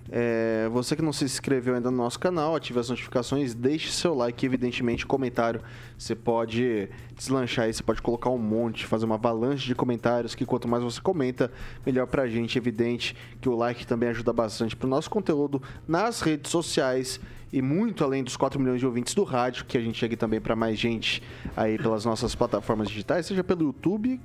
[0.10, 4.14] É, você que não se inscreveu ainda no nosso canal, ative as notificações, deixe seu
[4.14, 5.62] like evidentemente, comentário.
[5.98, 10.46] Você pode deslanchar aí, você pode colocar um monte, fazer uma avalanche de comentários, que
[10.46, 11.52] quanto mais você comenta,
[11.86, 12.58] melhor pra gente.
[12.58, 17.20] Evidente que o like também ajuda bastante pro nosso conteúdo nas redes sociais
[17.54, 20.40] e muito além dos 4 milhões de ouvintes do rádio, que a gente chegue também
[20.40, 21.22] para mais gente
[21.56, 24.20] aí pelas nossas plataformas digitais, seja pelo YouTube,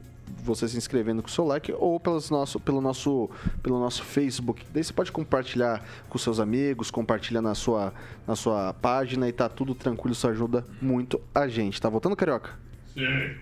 [0.46, 3.28] você se inscrevendo com o seu like ou pelos nosso, pelo, nosso,
[3.62, 4.64] pelo nosso Facebook.
[4.72, 7.92] Daí você pode compartilhar com seus amigos, compartilhar na sua,
[8.26, 11.80] na sua página e tá tudo tranquilo, isso ajuda muito a gente.
[11.80, 12.50] Tá voltando, Carioca?
[12.94, 13.36] Sim.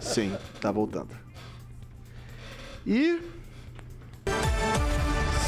[0.00, 1.10] Sim, tá voltando.
[2.86, 3.20] E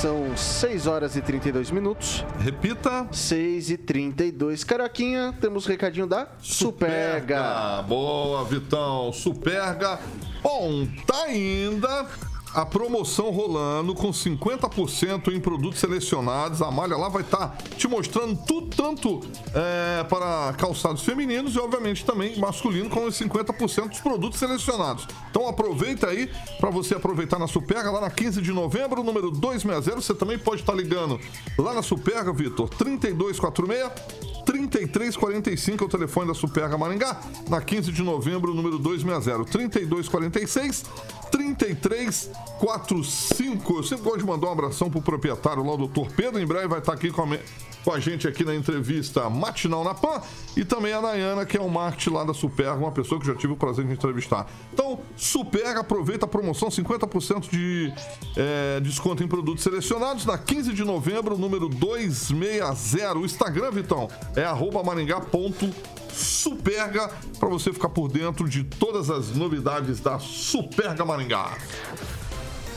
[0.00, 2.24] são 6 horas e 32 minutos.
[2.38, 3.08] Repita.
[3.10, 4.62] 6 e 32.
[4.62, 7.40] Carioquinha, temos recadinho da Superga.
[7.40, 9.12] Ah, boa, Vitão.
[9.12, 9.98] Superga.
[10.40, 12.06] Bom, tá ainda
[12.54, 16.62] a promoção rolando com 50% em produtos selecionados.
[16.62, 19.20] A malha lá vai estar te mostrando tudo, tanto
[19.54, 25.06] é, para calçados femininos e, obviamente, também masculino, com os 50% dos produtos selecionados.
[25.30, 30.00] Então aproveita aí para você aproveitar na Superga, lá na 15 de novembro, número 260.
[30.00, 31.18] Você também pode estar ligando
[31.58, 38.02] lá na Superga, Vitor, 3246 3345 é o telefone da Superga Maringá, na 15 de
[38.02, 39.44] novembro, número 260.
[39.44, 40.84] 3246
[42.58, 43.76] 3345.
[43.76, 46.40] Eu sempre gosto de mandar um abração pro proprietário lá, o doutor Pedro.
[46.40, 47.38] Em breve vai estar aqui com a,
[47.84, 50.20] com a gente aqui na entrevista matinal na PAN.
[50.56, 53.34] E também a Nayana, que é o marketing lá da Superga, uma pessoa que já
[53.34, 54.50] tive o prazer de entrevistar.
[54.72, 57.92] Então, Superga, aproveita a promoção, 50% de
[58.36, 63.18] é, desconto em produtos selecionados na 15 de novembro, número 260.
[63.18, 70.00] O Instagram, Vitão, é arroba maringá.superga para você ficar por dentro de todas as novidades
[70.00, 71.56] da Superga Maringá.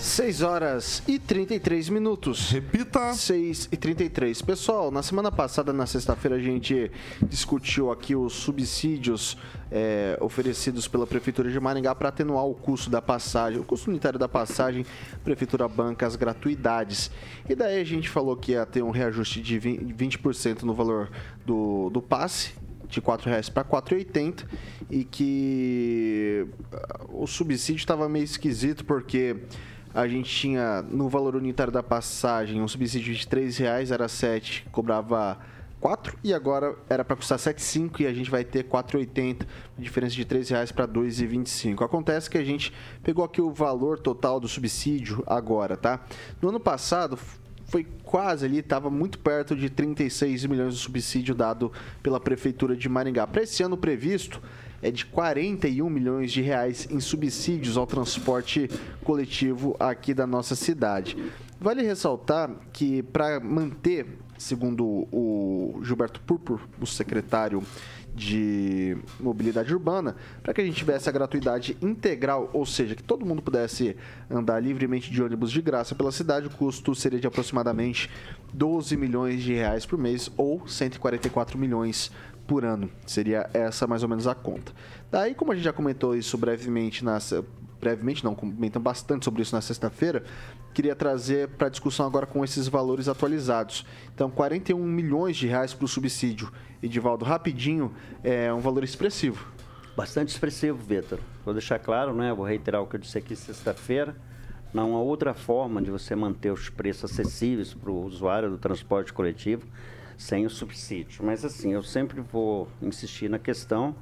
[0.01, 2.49] 6 horas e 33 minutos.
[2.49, 3.13] Repita.
[3.13, 4.41] 6 e 33.
[4.41, 6.91] Pessoal, na semana passada, na sexta-feira, a gente
[7.29, 9.37] discutiu aqui os subsídios
[9.71, 14.17] é, oferecidos pela Prefeitura de Maringá para atenuar o custo da passagem, o custo unitário
[14.17, 14.87] da passagem,
[15.23, 17.11] Prefeitura banca as gratuidades.
[17.47, 21.11] E daí a gente falou que ia ter um reajuste de 20% 20% no valor
[21.45, 22.53] do, do passe,
[22.87, 24.45] de R$ 4,00 para R$ 4,80
[24.89, 29.37] e que ah, o subsídio estava meio esquisito porque
[29.93, 34.67] a gente tinha no valor unitário da passagem um subsídio de R$ 3,00 era 7,
[34.71, 35.37] cobrava
[35.81, 39.45] 4 e agora era para custar 7,5 e a gente vai ter 4,80,
[39.77, 41.83] diferença de R$ 3,00 para 2,25.
[41.83, 42.71] Acontece que a gente
[43.03, 45.99] pegou aqui o valor total do subsídio agora, tá?
[46.41, 47.17] No ano passado
[47.65, 51.71] foi quase ali, estava muito perto de 36 milhões de subsídio dado
[52.03, 53.25] pela Prefeitura de Maringá.
[53.25, 54.41] Para esse ano previsto
[54.81, 58.69] é de 41 milhões de reais em subsídios ao transporte
[59.03, 61.15] coletivo aqui da nossa cidade.
[61.59, 67.61] Vale ressaltar que para manter, segundo o Gilberto Purpur, o secretário
[68.13, 73.25] de mobilidade urbana, para que a gente tivesse a gratuidade integral, ou seja, que todo
[73.25, 73.95] mundo pudesse
[74.29, 78.09] andar livremente de ônibus de graça pela cidade, o custo seria de aproximadamente
[78.53, 82.11] 12 milhões de reais por mês ou 144 milhões
[82.51, 82.89] por ano.
[83.07, 84.73] Seria essa mais ou menos a conta.
[85.09, 87.17] Daí, como a gente já comentou isso brevemente na
[87.79, 90.21] brevemente não, comentando bastante sobre isso na sexta-feira,
[90.73, 93.85] queria trazer para discussão agora com esses valores atualizados.
[94.13, 96.51] Então, 41 milhões de reais para o subsídio.
[96.83, 99.47] Edivaldo, rapidinho, é um valor expressivo.
[99.95, 101.19] Bastante expressivo, Vitor.
[101.45, 102.33] Vou deixar claro, né?
[102.33, 104.13] Vou reiterar o que eu disse aqui sexta-feira.
[104.73, 109.13] Não há outra forma de você manter os preços acessíveis para o usuário do transporte
[109.13, 109.65] coletivo
[110.21, 111.25] sem o subsídio.
[111.25, 113.95] Mas assim, eu sempre vou insistir na questão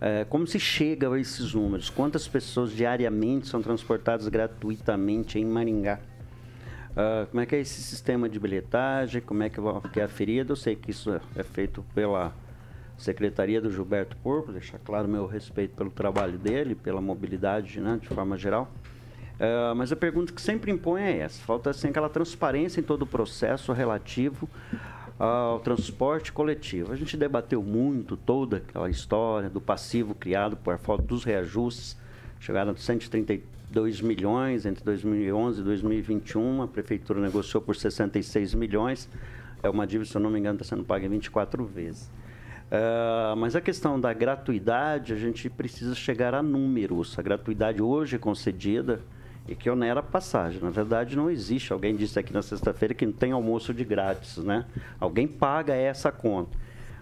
[0.00, 1.90] é, como se chega a esses números?
[1.90, 6.00] Quantas pessoas diariamente são transportadas gratuitamente em Maringá?
[6.90, 9.20] Uh, como é que é esse sistema de bilhetagem?
[9.20, 9.60] Como é que,
[10.00, 10.52] é aferido?
[10.52, 12.34] Eu sei que isso é feito pela
[12.96, 18.08] Secretaria do Gilberto Porco, deixar claro meu respeito pelo trabalho dele, pela mobilidade, né, de
[18.08, 18.72] forma geral.
[19.36, 23.02] Uh, mas a pergunta que sempre impõe é essa: falta assim, aquela transparência em todo
[23.02, 24.48] o processo relativo
[25.20, 26.94] ao transporte coletivo.
[26.94, 31.94] A gente debateu muito toda aquela história do passivo criado por falta dos reajustes,
[32.40, 39.10] chegaram a 132 milhões entre 2011 e 2021, a prefeitura negociou por 66 milhões,
[39.62, 42.10] é uma dívida, se eu não me engano, está sendo paga 24 vezes.
[42.70, 47.18] Uh, mas a questão da gratuidade, a gente precisa chegar a números.
[47.18, 49.02] A gratuidade hoje é concedida
[49.50, 50.62] e que onera a passagem.
[50.62, 51.72] Na verdade, não existe.
[51.72, 54.64] Alguém disse aqui na sexta-feira que não tem almoço de grátis, né?
[55.00, 56.56] Alguém paga essa conta.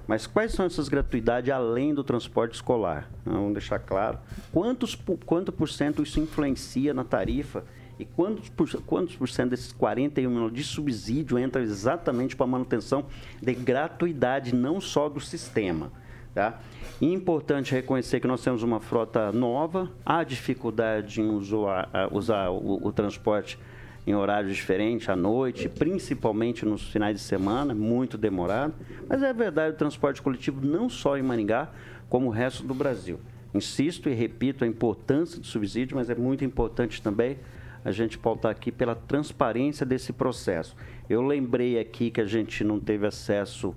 [0.06, 3.10] Mas quais são essas gratuidades além do transporte escolar?
[3.26, 4.18] Vamos deixar claro.
[4.50, 4.96] Quantos,
[5.26, 7.66] quanto por cento isso influencia na tarifa
[7.98, 12.48] e quantos por, quantos por cento desses 41 milhões de subsídio entra exatamente para a
[12.48, 13.04] manutenção
[13.42, 15.92] de gratuidade, não só do sistema?
[16.34, 16.58] Tá?
[17.00, 22.92] Importante reconhecer que nós temos uma frota nova, há dificuldade em usar, usar o, o
[22.92, 23.56] transporte
[24.04, 28.74] em horários diferentes, à noite, principalmente nos finais de semana, muito demorado.
[29.08, 31.70] Mas é verdade, o transporte coletivo não só em Maringá,
[32.08, 33.20] como o resto do Brasil.
[33.54, 37.38] Insisto e repito a importância do subsídio, mas é muito importante também
[37.84, 40.74] a gente pautar aqui pela transparência desse processo.
[41.08, 43.72] Eu lembrei aqui que a gente não teve acesso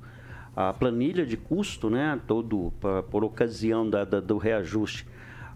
[0.55, 5.07] à planilha de custo, né, todo pra, por ocasião da, da, do reajuste.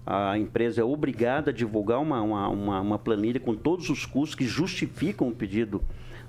[0.05, 4.35] A empresa é obrigada a divulgar uma, uma, uma, uma planilha com todos os custos
[4.35, 5.81] que justificam o pedido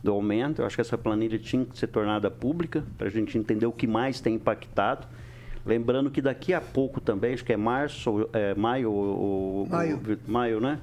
[0.03, 0.63] do aumento.
[0.63, 3.73] Eu acho que essa planilha tinha que ser tornada pública para a gente entender o
[3.73, 5.07] que mais tem impactado.
[5.65, 9.97] Lembrando que daqui a pouco também, acho que é março, é, maio, o, maio.
[9.99, 10.81] O, maio, né?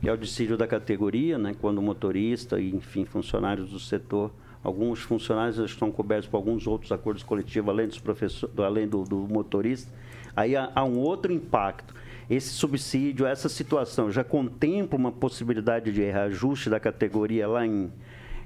[0.00, 4.30] que é o dissídio da categoria, né, quando o motorista e, enfim, funcionários do setor,
[4.66, 9.16] alguns funcionários estão cobertos por alguns outros acordos coletivos, além, dos professor, além do, do
[9.16, 9.92] motorista,
[10.34, 11.94] aí há, há um outro impacto.
[12.28, 17.92] Esse subsídio, essa situação já contempla uma possibilidade de reajuste da categoria lá em,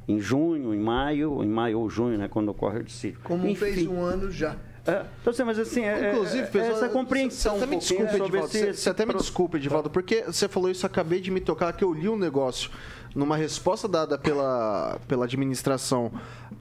[0.07, 3.21] em junho, em maio, em maio ou junho, né, quando ocorre o dissídio.
[3.25, 4.57] Como Enfim, fez um ano já.
[4.87, 7.59] É, então, assim, mas assim, é, Inclusive, é, pessoal, essa compreensão.
[7.59, 10.85] Você, um me desculpe, Edivaldo, você, você até me desculpe, Edivaldo, porque você falou isso,
[10.85, 12.71] acabei de me tocar que eu li um negócio
[13.15, 16.13] numa resposta dada pela, pela administração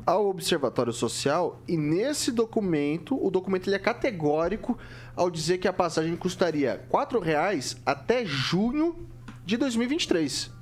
[0.05, 4.77] ao Observatório Social, e nesse documento, o documento ele é categórico
[5.15, 9.07] ao dizer que a passagem custaria R$ reais até junho
[9.45, 10.58] de 2023.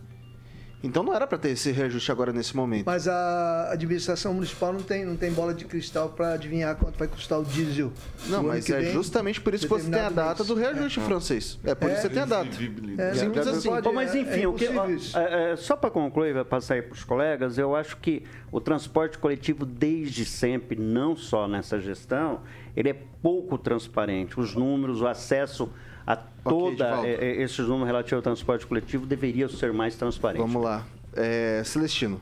[0.87, 2.85] Então não era para ter esse reajuste agora nesse momento.
[2.85, 7.07] Mas a administração municipal não tem, não tem bola de cristal para adivinhar quanto vai
[7.07, 7.91] custar o diesel.
[8.27, 10.47] Não, mas é justamente por isso que você tem a data mês.
[10.47, 11.03] do reajuste é.
[11.03, 11.59] francês.
[11.63, 11.93] É por é.
[11.93, 12.49] isso que você tem a data.
[12.97, 13.69] É, simples assim.
[13.69, 17.03] Pode, mas é, enfim, o que, é, só para concluir, vai passar aí para os
[17.03, 22.41] colegas, eu acho que o transporte coletivo desde sempre, não só nessa gestão,
[22.75, 24.39] ele é pouco transparente.
[24.39, 25.69] Os números, o acesso
[26.07, 30.47] a toda okay, é, é, esses números relativos ao transporte coletivo deveriam ser mais transparentes.
[30.47, 30.87] Vamos lá.
[31.13, 32.21] É, Celestino.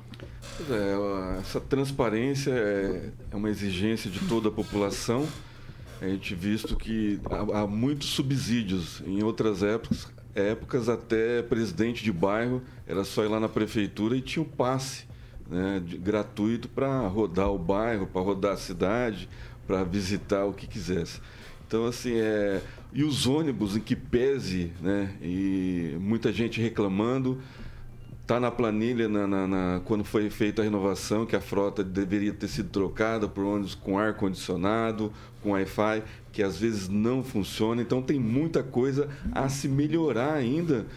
[0.67, 5.27] É, essa transparência é, é uma exigência de toda a população.
[6.01, 9.03] A gente visto que há, há muitos subsídios.
[9.05, 14.21] Em outras épocas, épocas até presidente de bairro era só ir lá na prefeitura e
[14.21, 15.05] tinha o um passe
[15.47, 19.29] né, de, gratuito para rodar o bairro, para rodar a cidade,
[19.67, 21.21] para visitar o que quisesse.
[21.67, 22.61] Então, assim, é,
[22.95, 25.13] e os ônibus em que pese, né?
[25.21, 27.41] E muita gente reclamando.
[28.21, 32.33] Está na planilha na, na, na, quando foi feita a renovação que a frota deveria
[32.33, 37.81] ter sido trocada por ônibus com ar-condicionado, com Wi-Fi, que às vezes não funciona.
[37.83, 40.87] Então tem muita coisa a se melhorar ainda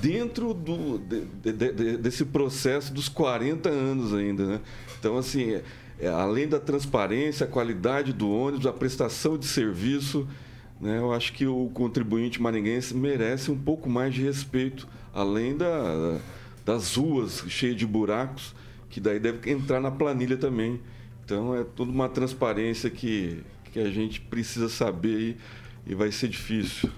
[0.00, 4.44] dentro do, de, de, de, desse processo dos 40 anos ainda.
[4.44, 4.60] Né?
[4.98, 5.62] Então, assim, é,
[6.00, 10.26] é, além da transparência, a qualidade do ônibus, a prestação de serviço,
[10.82, 16.18] né, eu acho que o contribuinte maringuense merece um pouco mais de respeito, além da,
[16.66, 18.52] das ruas cheias de buracos,
[18.90, 20.80] que daí deve entrar na planilha também.
[21.24, 25.36] Então é toda uma transparência que, que a gente precisa saber
[25.86, 26.90] e, e vai ser difícil.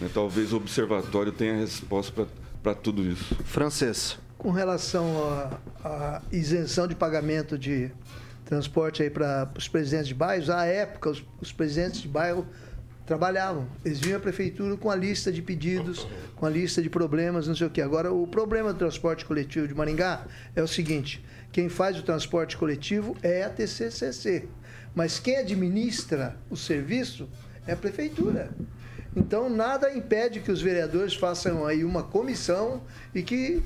[0.00, 0.08] Né?
[0.14, 2.28] Talvez o observatório tenha a resposta
[2.62, 3.34] para tudo isso.
[3.42, 4.20] Francês.
[4.38, 5.04] Com relação
[5.84, 7.90] à isenção de pagamento de
[8.44, 12.46] transporte aí para os presidentes de bairros, à época os, os presidentes de bairro
[13.06, 13.66] trabalhavam.
[13.84, 17.54] Eles vinham à prefeitura com a lista de pedidos, com a lista de problemas, não
[17.54, 17.82] sei o quê.
[17.82, 22.56] Agora, o problema do transporte coletivo de Maringá é o seguinte: quem faz o transporte
[22.56, 24.48] coletivo é a TCCC,
[24.94, 27.28] mas quem administra o serviço
[27.66, 28.50] é a prefeitura.
[29.14, 32.82] Então, nada impede que os vereadores façam aí uma comissão
[33.14, 33.62] e que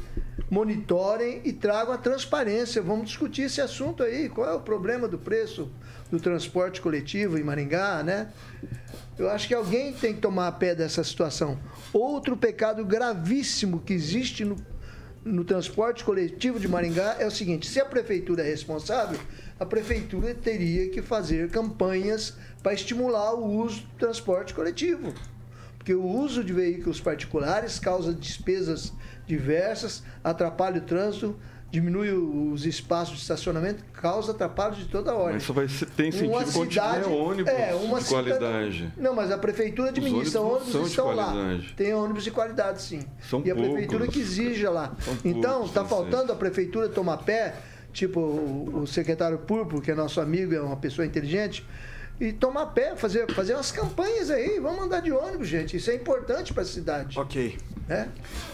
[0.51, 2.82] monitorem e tragam a transparência.
[2.82, 4.28] Vamos discutir esse assunto aí.
[4.28, 5.70] Qual é o problema do preço
[6.11, 8.32] do transporte coletivo em Maringá, né?
[9.18, 11.59] Eu acho que alguém tem que tomar a pé dessa situação.
[11.92, 14.57] Outro pecado gravíssimo que existe no,
[15.24, 19.18] no transporte coletivo de Maringá é o seguinte: se a prefeitura é responsável,
[19.59, 25.14] a prefeitura teria que fazer campanhas para estimular o uso do transporte coletivo.
[25.87, 28.93] Porque o uso de veículos particulares causa despesas
[29.24, 31.37] diversas, atrapalha o trânsito,
[31.70, 35.34] diminui os espaços de estacionamento, causa atrapalhos de toda hora.
[35.34, 38.93] Mas isso vai ser, tem sentido uma quando cidade, tiver ônibus é, uma de qualidade.
[38.97, 41.32] Não, mas a prefeitura administra, ônibus, ônibus estão lá.
[41.76, 43.03] Tem ônibus de qualidade, sim.
[43.20, 44.93] São e a prefeitura que exija lá.
[45.24, 47.55] Então, está faltando a prefeitura tomar pé,
[47.93, 51.64] tipo o, o secretário Púrpuro, que é nosso amigo, é uma pessoa inteligente,
[52.21, 54.59] e tomar pé, fazer, fazer umas campanhas aí.
[54.61, 55.77] Vamos andar de ônibus, gente.
[55.77, 57.19] Isso é importante para a cidade.
[57.19, 57.59] Ok.
[57.89, 58.09] É?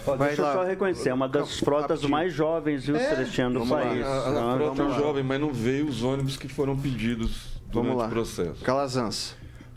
[0.04, 0.48] Vai deixa lá.
[0.48, 3.08] eu só reconhecer, é uma das frotas mais jovens, viu, é?
[3.08, 4.04] Celestiano, do país.
[4.04, 7.72] A, a, a frota é jovem, mas não veio os ônibus que foram pedidos durante
[7.72, 8.06] vamos lá.
[8.06, 8.62] o processo.
[8.62, 9.34] Calazans.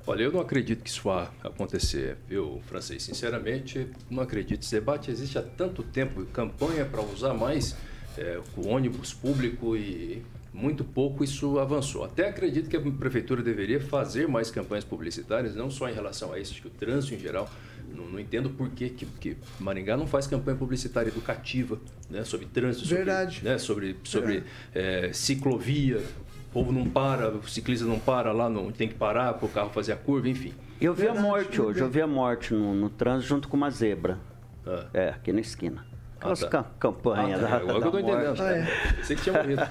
[0.08, 3.02] Olha, eu não acredito que isso vá acontecer, viu, francês?
[3.02, 4.62] Sinceramente, não acredito.
[4.62, 7.76] Esse debate existe há tanto tempo, campanha para usar mais
[8.18, 10.22] é, o ônibus público e
[10.56, 12.06] muito pouco isso avançou.
[12.06, 16.40] Até acredito que a prefeitura deveria fazer mais campanhas publicitárias, não só em relação a
[16.40, 17.50] isso, acho que o trânsito em geral.
[17.94, 21.78] Não, não entendo por que, que, que, Maringá não faz campanha publicitária educativa
[22.10, 23.36] né, sobre trânsito, Verdade.
[23.36, 24.44] sobre, né, sobre, sobre
[24.74, 25.98] é, ciclovia.
[25.98, 29.50] O povo não para, o ciclista não para lá, não tem que parar para o
[29.50, 30.54] carro fazer a curva, enfim.
[30.80, 33.58] Eu vi Verdade, a morte hoje, eu vi a morte no, no trânsito junto com
[33.58, 34.18] uma zebra.
[34.66, 34.88] Ah.
[34.94, 35.86] É, aqui na esquina.
[36.26, 36.64] Aquelas ah, tá.
[36.80, 37.58] campanhas ah, tá.
[37.58, 38.42] da, é, da eu tô entendendo.
[38.42, 39.04] Ah, é.
[39.04, 39.62] Sei que tinha morrido.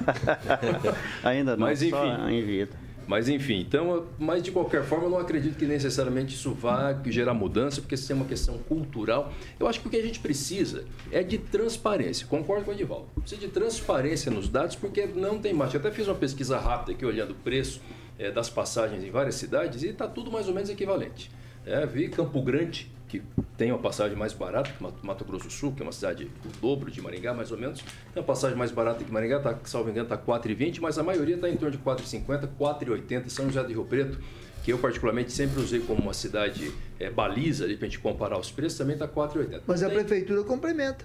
[1.24, 2.84] Ainda não, Mas, enfim, em vida.
[3.06, 7.34] Mas enfim, então, mas de qualquer forma, eu não acredito que necessariamente isso vá gerar
[7.34, 9.30] mudança, porque isso é uma questão cultural.
[9.60, 12.26] Eu acho que o que a gente precisa é de transparência.
[12.26, 13.06] Concordo com o Edivaldo.
[13.20, 15.74] Precisa de transparência nos dados, porque não tem mais.
[15.74, 17.82] Eu até fiz uma pesquisa rápida aqui olhando o preço
[18.18, 21.30] é, das passagens em várias cidades e está tudo mais ou menos equivalente.
[21.66, 23.22] É, vi Campo Grande que
[23.56, 26.60] tem uma passagem mais barata que Mato Grosso do Sul, que é uma cidade o
[26.60, 27.80] dobro de Maringá, mais ou menos.
[27.80, 31.36] Tem uma passagem mais barata que Maringá, tá, salvo engano, está 4,20, mas a maioria
[31.36, 33.28] está em torno de 4,50, 4,80.
[33.28, 34.18] São José do Rio Preto,
[34.64, 38.50] que eu particularmente sempre usei como uma cidade é, baliza, para a gente comparar os
[38.50, 39.62] preços, também está 4,80.
[39.66, 41.04] Mas a prefeitura complementa.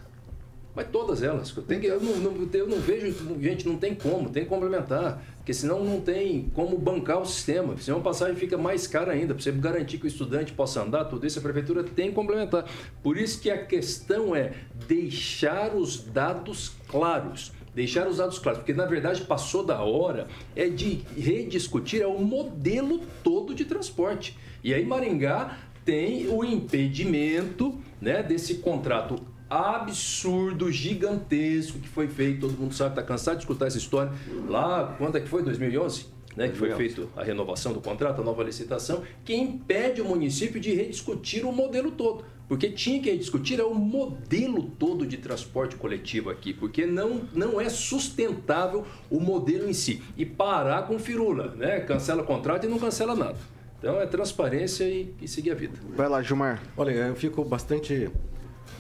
[0.76, 1.56] Mas todas elas.
[1.56, 5.22] Eu, tenho, eu, não, não, eu não vejo, gente, não tem como, tem que complementar.
[5.38, 7.76] Porque senão não tem como bancar o sistema.
[7.78, 9.34] Senão a passagem fica mais cara ainda.
[9.34, 12.66] Para você garantir que o estudante possa andar, tudo isso a prefeitura tem que complementar.
[13.02, 14.54] Por isso que a questão é
[14.88, 17.52] deixar os dados claros.
[17.74, 22.20] Deixar os dados claros, porque na verdade passou da hora é de rediscutir é o
[22.20, 24.38] modelo todo de transporte.
[24.64, 29.16] E aí Maringá tem o impedimento né, desse contrato
[29.50, 32.42] absurdo, gigantesco que foi feito.
[32.42, 34.12] Todo mundo sabe, está cansado de escutar essa história.
[34.48, 35.42] Lá, quando é que foi?
[35.44, 36.20] 2011?
[36.36, 40.62] Né, que foi feita a renovação do contrato, a nova licitação, que impede o município
[40.62, 42.24] de rediscutir o modelo todo.
[42.48, 47.60] Porque tinha que rediscutir é o modelo todo de transporte coletivo aqui, porque não, não
[47.62, 50.02] é sustentável o modelo em si.
[50.16, 51.80] E parar com firula, né?
[51.82, 53.38] Cancela o contrato e não cancela nada.
[53.78, 55.78] Então é transparência e, e seguir a vida.
[55.96, 56.62] Vai lá, Gilmar.
[56.76, 58.10] Olha, eu fico bastante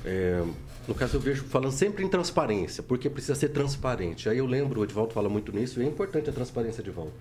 [0.06, 0.44] é,
[0.88, 4.28] no caso, eu vejo falando sempre em transparência, porque precisa ser transparente.
[4.28, 7.14] Aí eu lembro, o Edvaldo fala muito nisso, e é importante a transparência, Edvaldo.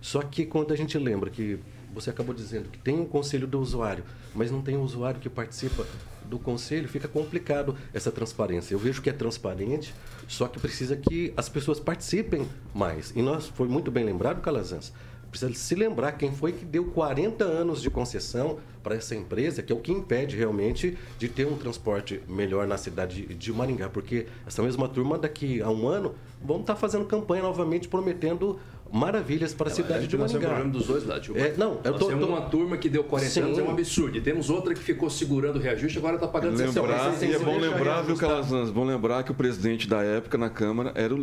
[0.00, 1.58] Só que quando a gente lembra que
[1.94, 4.04] você acabou dizendo que tem o um conselho do usuário,
[4.34, 5.86] mas não tem o um usuário que participa
[6.26, 8.74] do conselho, fica complicado essa transparência.
[8.74, 9.94] Eu vejo que é transparente,
[10.28, 13.12] só que precisa que as pessoas participem mais.
[13.16, 14.92] E nós, foi muito bem lembrado, Calazans,
[15.34, 19.72] precisa se lembrar quem foi que deu 40 anos de concessão para essa empresa, que
[19.72, 24.26] é o que impede realmente de ter um transporte melhor na cidade de Maringá, porque
[24.46, 28.60] essa mesma turma daqui a um ano vão estar tá fazendo campanha novamente prometendo
[28.92, 30.22] maravilhas para a é, cidade é, de Maringá.
[30.22, 31.30] Nós temos problema dos dois lados.
[31.34, 32.32] É, não, eu nós tô, temos tô...
[32.32, 33.40] uma turma que deu 40 Sim.
[33.40, 34.18] anos, é um absurdo.
[34.18, 37.38] E temos outra que ficou segurando o reajuste, agora está pagando lembrar, 60 E é
[37.38, 41.18] bom lembrar, viu, Calazans, bom lembrar que o presidente da época na Câmara era o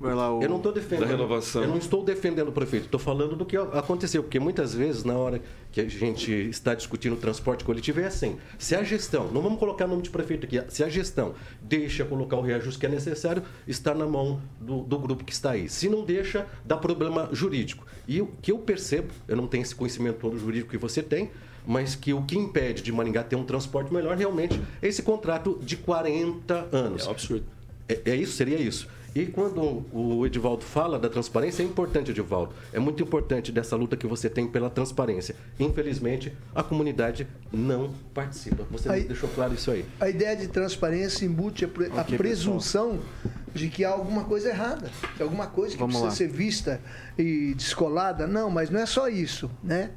[0.00, 0.42] Liz.
[0.42, 1.06] Eu não estou defendendo.
[1.06, 1.62] Da renovação.
[1.62, 5.14] Eu não estou defendendo o prefeito, estou falando do que aconteceu, porque muitas vezes, na
[5.14, 8.38] hora que a gente está discutindo transporte coletivo, é assim.
[8.58, 12.04] Se a gestão, não vamos colocar o nome de prefeito aqui, se a gestão deixa
[12.04, 15.68] colocar o reajuste que é necessário, está na mão do, do grupo que está aí.
[15.68, 17.86] Se não deixa, dá problema jurídico.
[18.08, 21.30] E o que eu percebo, eu não tenho esse conhecimento todo jurídico que você tem,
[21.66, 25.60] mas que o que impede de Maringá ter um transporte melhor realmente é esse contrato
[25.62, 27.04] de 40 anos.
[27.04, 27.44] É um absurdo.
[27.88, 28.88] É, é isso, seria isso.
[29.14, 32.54] E quando o Edivaldo fala da transparência, é importante, Edivaldo.
[32.72, 35.34] É muito importante dessa luta que você tem pela transparência.
[35.58, 38.64] Infelizmente, a comunidade não participa.
[38.70, 39.84] Você aí, deixou claro isso aí.
[40.00, 43.34] A ideia de transparência embute a, pre a presunção pessoal.
[43.54, 46.30] de que há alguma coisa errada, que alguma coisa que Vamos precisa lá.
[46.30, 46.80] ser vista
[47.18, 48.26] e descolada.
[48.26, 49.90] Não, mas não é só isso, né?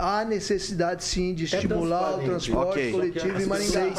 [0.00, 2.92] Há necessidade sim de é estimular o transporte okay.
[2.92, 3.94] coletivo em Maringá.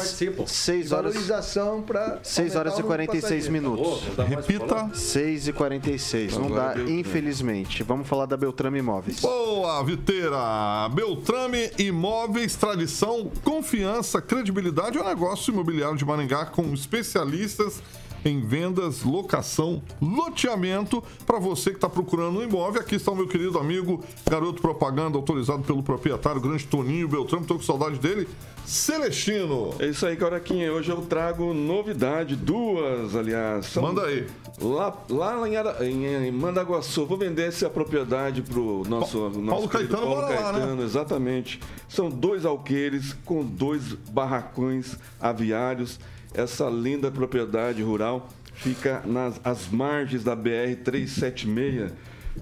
[0.46, 1.14] Seis horas.
[1.14, 2.20] Valorização para.
[2.22, 4.02] 6 horas e 46 minutos.
[4.28, 4.90] Repita.
[4.92, 6.36] 6 e 46.
[6.36, 7.82] Não dá, infelizmente.
[7.82, 9.20] Vamos falar da Beltrame Imóveis.
[9.20, 10.88] Boa, Viteira.
[10.90, 14.98] Beltrame Imóveis, tradição, confiança, credibilidade.
[14.98, 17.80] É um negócio imobiliário de Maringá com especialistas
[18.24, 22.80] em vendas, locação, loteamento para você que está procurando um imóvel.
[22.80, 27.58] Aqui está o meu querido amigo, garoto propaganda, autorizado pelo proprietário, grande Toninho Beltrame, estou
[27.58, 28.28] com saudade dele.
[28.64, 29.74] Celestino.
[29.78, 30.72] É isso aí, Caraquinha.
[30.72, 33.66] Hoje eu trago novidade, duas, aliás.
[33.66, 34.26] São Manda aí.
[34.60, 39.46] Lá, lá em, Ara, em, em Mandaguaçu, vou vender essa propriedade pro nosso, pa nosso
[39.46, 40.84] Paulo Caetano, Paulo Caetano, lá, né?
[40.84, 41.60] exatamente.
[41.88, 45.98] São dois alqueires com dois barracões aviários
[46.34, 51.92] essa linda propriedade rural fica nas as margens da BR 376,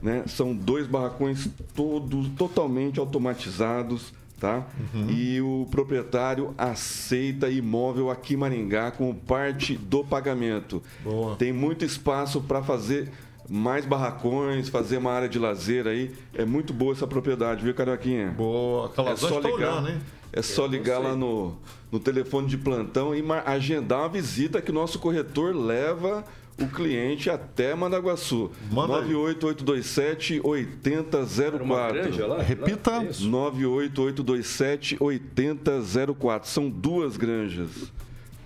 [0.03, 0.25] né?
[0.27, 4.67] São dois barracões todos totalmente automatizados, tá?
[4.95, 5.11] Uhum.
[5.11, 10.83] E o proprietário aceita imóvel aqui em Maringá como parte do pagamento.
[11.03, 11.37] Boa.
[11.37, 13.11] Tem muito espaço para fazer
[13.49, 16.15] mais barracões, fazer uma área de lazer aí.
[16.35, 18.29] É muito boa essa propriedade, viu, Carioquinha?
[18.29, 18.93] Boa.
[19.09, 19.99] é só ligar, olhando, hein?
[20.33, 21.57] É só ligar lá no,
[21.91, 26.25] no telefone de plantão e agendar uma visita que o nosso corretor leva
[26.61, 28.51] o cliente até Mandaguaçu.
[28.71, 32.43] Manda 98827 8004.
[32.45, 33.01] Repita.
[33.01, 36.49] 98827 8004.
[36.49, 37.91] São duas granjas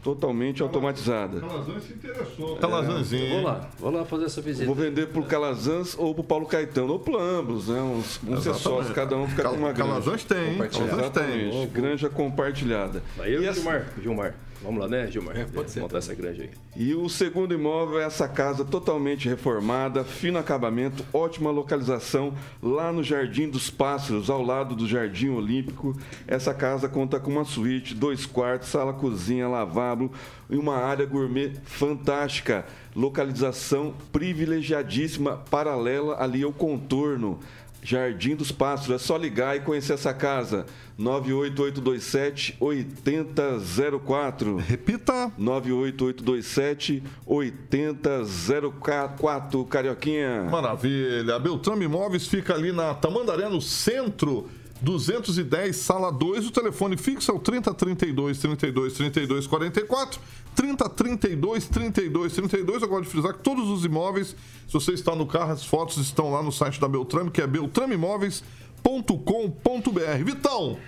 [0.05, 1.40] totalmente automatizada.
[1.40, 2.57] Calazans se interessou.
[2.57, 3.24] Calazanzinho.
[3.24, 4.66] É, vou lá, vou lá fazer essa visita.
[4.66, 7.80] Vou vender pro Calazans ou pro Paulo Caetano, ou pro ambos, né?
[7.80, 9.90] Uns, uns sócios, cada um fica Cal com uma granja.
[9.90, 11.68] Calazans tem, Calazans tem.
[11.68, 13.02] Granja compartilhada.
[13.18, 14.34] Aí eu e Gilmar, Gilmar.
[14.65, 15.37] Vamos lá, né, Gilmar?
[15.37, 15.81] É, pode ser.
[15.81, 16.51] Montar essa grande aí.
[16.75, 23.03] E o segundo imóvel é essa casa totalmente reformada, fino acabamento, ótima localização, lá no
[23.03, 25.95] Jardim dos Pássaros, ao lado do Jardim Olímpico.
[26.27, 30.11] Essa casa conta com uma suíte, dois quartos, sala, cozinha, lavabo
[30.49, 32.65] e uma área gourmet fantástica.
[32.97, 37.39] Localização privilegiadíssima, paralela ali ao contorno.
[37.85, 38.95] Jardim dos Pássaros.
[38.95, 40.64] É só ligar e conhecer essa casa.
[40.97, 44.57] 98827 8004.
[44.57, 45.30] Repita.
[45.37, 49.64] 98827 8004.
[49.66, 50.45] Carioquinha.
[50.45, 51.39] Maravilha.
[51.39, 54.49] Beltrame Imóveis fica ali na Tamandaré, no centro
[54.81, 56.47] 210, sala 2.
[56.47, 60.20] O telefone fixo é o 3032 32 32 44.
[60.55, 62.83] 3032 32 32.
[62.83, 64.35] Eu gosto de frisar que todos os imóveis,
[64.66, 67.47] se você está no carro, as fotos estão lá no site da Beltrame, que é
[67.47, 70.25] beltrameimóveis.com.br.
[70.25, 70.79] Vitão,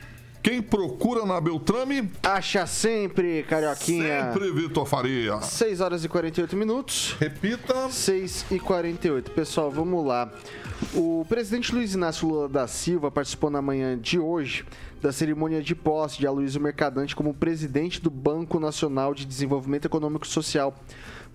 [0.47, 2.09] quem procura na Beltrame.
[2.23, 4.33] Acha sempre, Carioquinha.
[4.33, 5.41] Sempre, Vitor Faria.
[5.41, 7.17] 6 horas e 48 minutos.
[7.19, 7.91] Repita.
[7.91, 9.33] 6 e 48.
[9.33, 10.33] Pessoal, vamos lá.
[10.95, 14.65] O presidente Luiz Inácio Lula da Silva participou na manhã de hoje
[15.03, 20.27] da cerimônia de posse de Aloysio Mercadante como presidente do Banco Nacional de Desenvolvimento Econômico
[20.27, 20.73] e Social.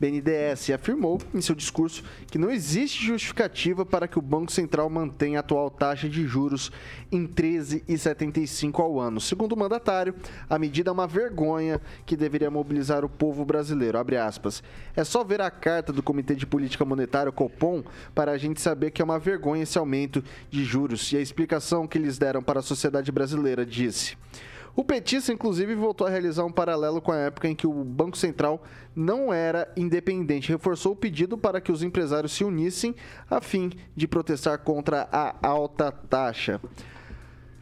[0.01, 5.37] BNDES afirmou em seu discurso que não existe justificativa para que o Banco Central mantenha
[5.37, 6.71] a atual taxa de juros
[7.11, 9.21] em 13,75 ao ano.
[9.21, 10.15] Segundo o mandatário,
[10.49, 13.99] a medida é uma vergonha que deveria mobilizar o povo brasileiro.
[14.95, 17.83] É só ver a carta do Comitê de Política Monetária, Copom,
[18.15, 21.11] para a gente saber que é uma vergonha esse aumento de juros.
[21.11, 24.17] E a explicação que eles deram para a sociedade brasileira disse.
[24.75, 28.17] O petista, inclusive, voltou a realizar um paralelo com a época em que o Banco
[28.17, 28.63] Central
[28.95, 30.49] não era independente.
[30.49, 32.95] Reforçou o pedido para que os empresários se unissem
[33.29, 36.61] a fim de protestar contra a alta taxa.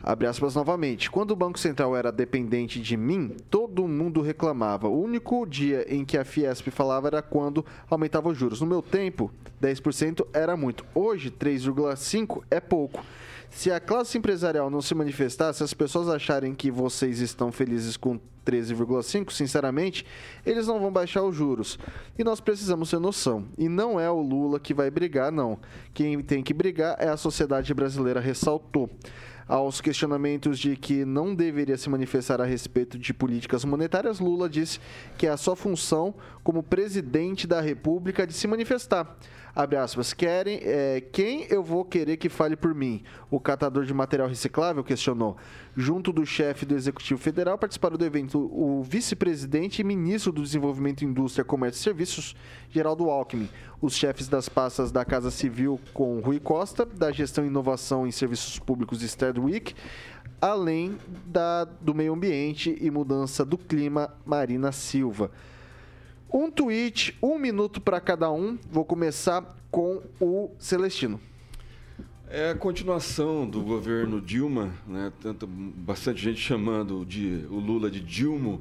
[0.01, 1.12] Abre aspas novamente.
[1.12, 4.88] Quando o Banco Central era dependente de mim, todo mundo reclamava.
[4.88, 8.62] O único dia em que a Fiesp falava era quando aumentava os juros.
[8.62, 9.30] No meu tempo,
[9.62, 10.86] 10% era muito.
[10.95, 13.03] Hoje, 3,5% é pouco.
[13.50, 17.97] Se a classe empresarial não se manifestar, se as pessoas acharem que vocês estão felizes
[17.97, 20.06] com 13,5, sinceramente,
[20.45, 21.78] eles não vão baixar os juros.
[22.18, 23.45] E nós precisamos ter noção.
[23.58, 25.60] E não é o Lula que vai brigar, não.
[25.93, 28.89] Quem tem que brigar é a sociedade brasileira, ressaltou
[29.47, 34.80] aos questionamentos de que não deveria se manifestar a respeito de políticas monetárias, Lula disse
[35.18, 39.18] que é a sua função como presidente da República de se manifestar
[39.56, 43.04] abre aspas, querem, é, quem eu vou querer que fale por mim?
[43.30, 45.38] O catador de material reciclável questionou.
[45.76, 51.06] Junto do chefe do Executivo Federal, participaram do evento o vice-presidente e ministro do Desenvolvimento,
[51.06, 52.36] Indústria, Comércio e Serviços,
[52.70, 53.50] Geraldo Alckmin,
[53.82, 58.12] os chefes das pastas da Casa Civil com Rui Costa, da Gestão e Inovação em
[58.12, 59.74] Serviços Públicos Stradwick,
[60.41, 65.32] além da, do Meio Ambiente e Mudança do Clima, Marina Silva.
[66.32, 68.56] Um tweet, um minuto para cada um.
[68.72, 71.20] Vou começar com o Celestino.
[72.30, 75.12] É a continuação do governo Dilma, né?
[75.20, 78.60] Tanto, bastante gente chamando de, o Lula de Dilma,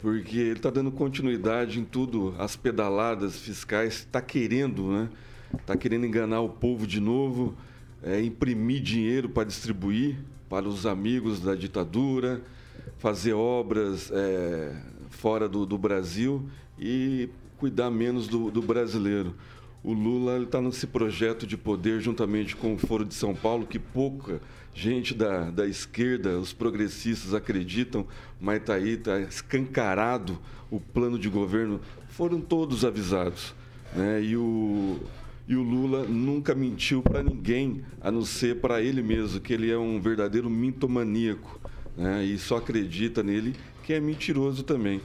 [0.00, 5.08] porque ele está dando continuidade em tudo, as pedaladas fiscais, está querendo, né?
[5.58, 7.56] Está querendo enganar o povo de novo,
[8.00, 12.40] é, imprimir dinheiro para distribuir para os amigos da ditadura,
[12.98, 16.48] fazer obras é, fora do, do Brasil
[16.78, 19.34] e cuidar menos do, do brasileiro.
[19.82, 23.78] O Lula está nesse projeto de poder, juntamente com o Foro de São Paulo, que
[23.78, 24.40] pouca
[24.74, 28.06] gente da, da esquerda, os progressistas acreditam,
[28.40, 30.38] mas está aí, está escancarado
[30.70, 31.80] o plano de governo.
[32.10, 33.54] Foram todos avisados.
[33.94, 34.22] Né?
[34.22, 35.00] E, o,
[35.46, 39.70] e o Lula nunca mentiu para ninguém, a não ser para ele mesmo, que ele
[39.70, 41.60] é um verdadeiro mintomaníaco.
[41.96, 42.24] Né?
[42.24, 43.54] E só acredita nele
[43.84, 45.00] que é mentiroso também.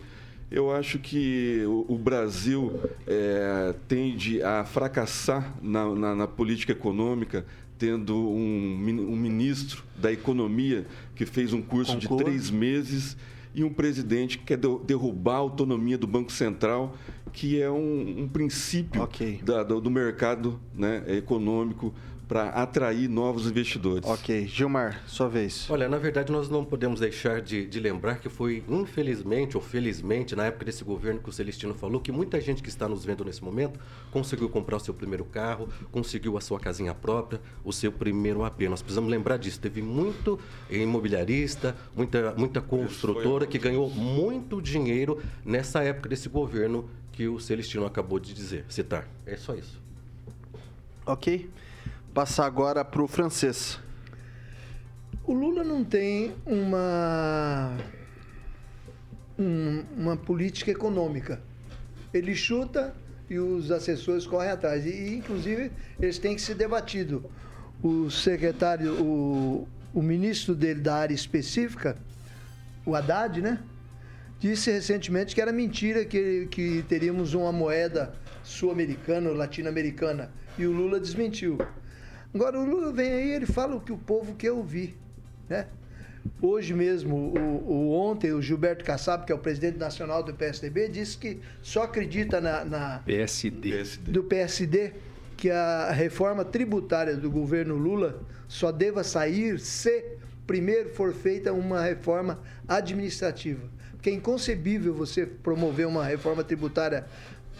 [0.54, 7.44] Eu acho que o, Brasil é, tende a fracassar na, na, na política econômica,
[7.76, 8.78] tendo um,
[9.10, 10.86] um, ministro da Economia
[11.16, 12.18] que fez um curso Concordo.
[12.18, 13.18] de três meses
[13.56, 16.96] e um presidente que quer derrubar a autonomia do Banco Central,
[17.32, 19.40] que é um, um princípio okay.
[19.44, 21.92] da, do, do, mercado né, econômico
[22.28, 24.08] para atrair novos investidores.
[24.08, 24.48] Ok.
[24.48, 25.70] Gilmar, sua vez.
[25.70, 30.36] Olha, na verdade, nós não podemos deixar de, de, lembrar que foi, infelizmente ou felizmente,
[30.36, 33.26] na época desse governo que o Celestino falou, que muita gente que está nos vendo
[33.26, 33.80] nesse momento
[34.12, 38.62] conseguiu comprar o seu primeiro carro, conseguiu a sua casinha própria, o seu primeiro AP.
[38.64, 39.60] Nós precisamos lembrar disso.
[39.60, 47.28] Teve muito imobiliarista, muita, muita construtora que ganhou muito dinheiro nessa época desse governo que
[47.28, 49.08] o Celestino acabou de dizer, citar.
[49.26, 49.80] É só isso.
[51.06, 51.50] Ok.
[52.14, 53.80] Passar agora para o francês.
[55.26, 57.76] O Lula não tem uma,
[59.40, 61.42] um, uma política econômica.
[62.14, 62.94] Ele chuta
[63.28, 64.86] e os assessores correm atrás.
[64.86, 67.32] E, inclusive, eles têm que ser debatido.
[67.82, 71.98] O secretário, o, o ministro dele da área específica,
[72.86, 73.60] o Haddad, né?
[74.40, 80.32] Disse recentemente que era mentira que, que teríamos uma moeda sul-americana latino-americana.
[80.60, 81.58] E o Lula desmentiu.
[82.34, 84.98] Agora o Lula vem aí, ele fala o que o povo quer ouvir,
[85.48, 85.68] né?
[86.42, 90.88] Hoje mesmo, o, o, ontem, o Gilberto Kassab, que é o presidente nacional do PSDB,
[90.88, 93.84] disse que só acredita na, na PSD.
[94.08, 94.94] do PSD
[95.36, 100.18] que a reforma tributária do governo Lula só deva sair se
[100.48, 103.70] primeiro for feita uma reforma administrativa.
[103.92, 107.06] Porque é inconcebível você promover uma reforma tributária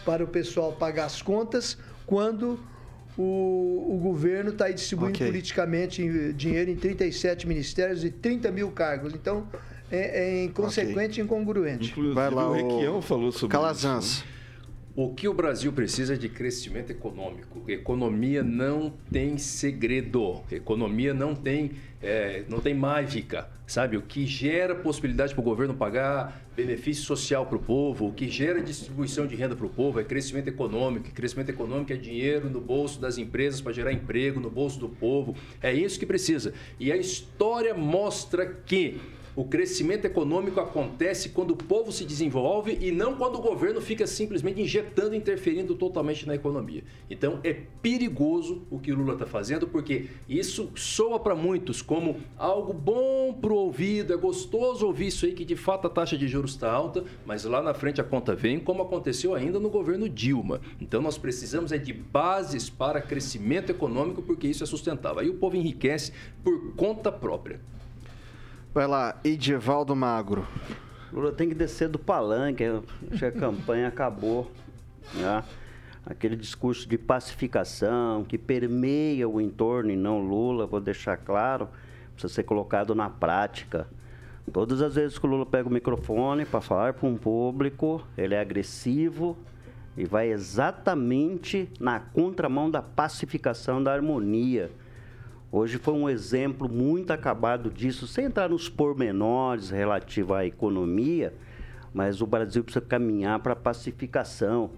[0.04, 2.58] para o pessoal pagar as contas quando
[3.16, 5.26] o, o governo está distribuindo okay.
[5.26, 9.14] politicamente dinheiro em 37 ministérios e 30 mil cargos.
[9.14, 9.46] Então,
[9.90, 11.22] é, é inconsequente okay.
[11.22, 11.90] e incongruente.
[11.90, 14.04] Inclusive, Vai lá, o Requião falou sobre Calazans.
[14.04, 14.24] isso.
[14.24, 14.34] Né?
[14.96, 17.62] O que o Brasil precisa é de crescimento econômico.
[17.68, 20.42] Economia não tem segredo.
[20.50, 23.96] Economia não tem, é, não tem mágica, sabe?
[23.96, 28.28] O que gera possibilidade para o governo pagar benefício social para o povo, o que
[28.28, 31.08] gera distribuição de renda para o povo é crescimento econômico.
[31.08, 34.88] E crescimento econômico é dinheiro no bolso das empresas para gerar emprego, no bolso do
[34.88, 35.34] povo.
[35.62, 36.52] É isso que precisa.
[36.78, 39.00] E a história mostra que
[39.36, 44.06] o crescimento econômico acontece quando o povo se desenvolve e não quando o governo fica
[44.06, 46.84] simplesmente injetando, interferindo totalmente na economia.
[47.10, 52.16] Então é perigoso o que o Lula está fazendo, porque isso soa para muitos como
[52.36, 56.16] algo bom para o ouvido, é gostoso ouvir isso aí, que de fato a taxa
[56.16, 59.68] de juros está alta, mas lá na frente a conta vem, como aconteceu ainda no
[59.68, 60.60] governo Dilma.
[60.80, 65.20] Então nós precisamos é de bases para crescimento econômico, porque isso é sustentável.
[65.20, 66.12] Aí o povo enriquece
[66.42, 67.60] por conta própria.
[68.74, 70.44] Vai lá, Edivaldo Magro.
[71.12, 74.50] Lula tem que descer do palanque, a campanha acabou.
[75.14, 75.44] Né?
[76.04, 81.68] Aquele discurso de pacificação que permeia o entorno e não Lula, vou deixar claro,
[82.14, 83.86] precisa ser colocado na prática.
[84.52, 88.34] Todas as vezes que o Lula pega o microfone para falar para um público, ele
[88.34, 89.38] é agressivo
[89.96, 94.68] e vai exatamente na contramão da pacificação, da harmonia.
[95.56, 101.32] Hoje foi um exemplo muito acabado disso, sem entrar nos pormenores relativos à economia,
[101.94, 104.72] mas o Brasil precisa caminhar para a pacificação.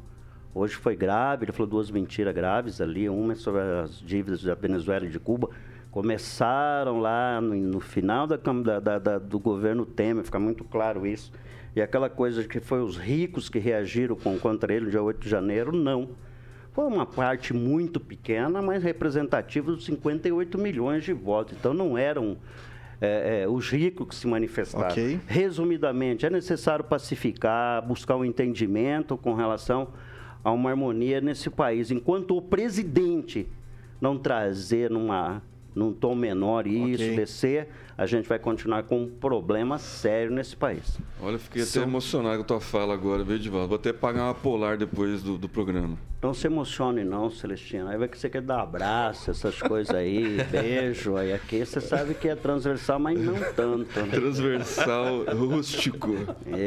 [0.55, 4.55] Hoje foi grave, ele falou duas mentiras graves ali, uma é sobre as dívidas da
[4.55, 5.49] Venezuela e de Cuba.
[5.91, 11.33] Começaram lá no, no final da, da, da, do governo Temer, fica muito claro isso.
[11.75, 15.21] E aquela coisa de que foi os ricos que reagiram contra ele no dia 8
[15.21, 16.11] de janeiro, não
[16.77, 21.57] foi uma parte muito pequena, mas representativa dos 58 milhões de votos.
[21.59, 22.37] Então não eram
[23.01, 24.91] é, é, os ricos que se manifestaram.
[24.91, 25.19] Okay.
[25.27, 29.89] Resumidamente, é necessário pacificar, buscar um entendimento com relação
[30.45, 31.91] a uma harmonia nesse país.
[31.91, 33.49] Enquanto o presidente
[33.99, 35.43] não trazer numa,
[35.75, 37.17] num tom menor isso, okay.
[37.17, 37.69] descer
[37.99, 40.99] a gente vai continuar com um problema sério nesse país.
[41.21, 43.69] Olha, fiquei até emocionado com a tua fala agora, viu, Edivaldo?
[43.69, 45.97] Vou até pagar uma polar depois do, do programa.
[46.21, 47.89] Não se emocione não, Celestino.
[47.89, 51.17] Aí vai que você quer dar abraço, essas coisas aí, beijo.
[51.17, 54.01] Aí aqui você sabe que é transversal, mas não tanto.
[54.01, 54.09] Né?
[54.11, 56.15] Transversal rústico.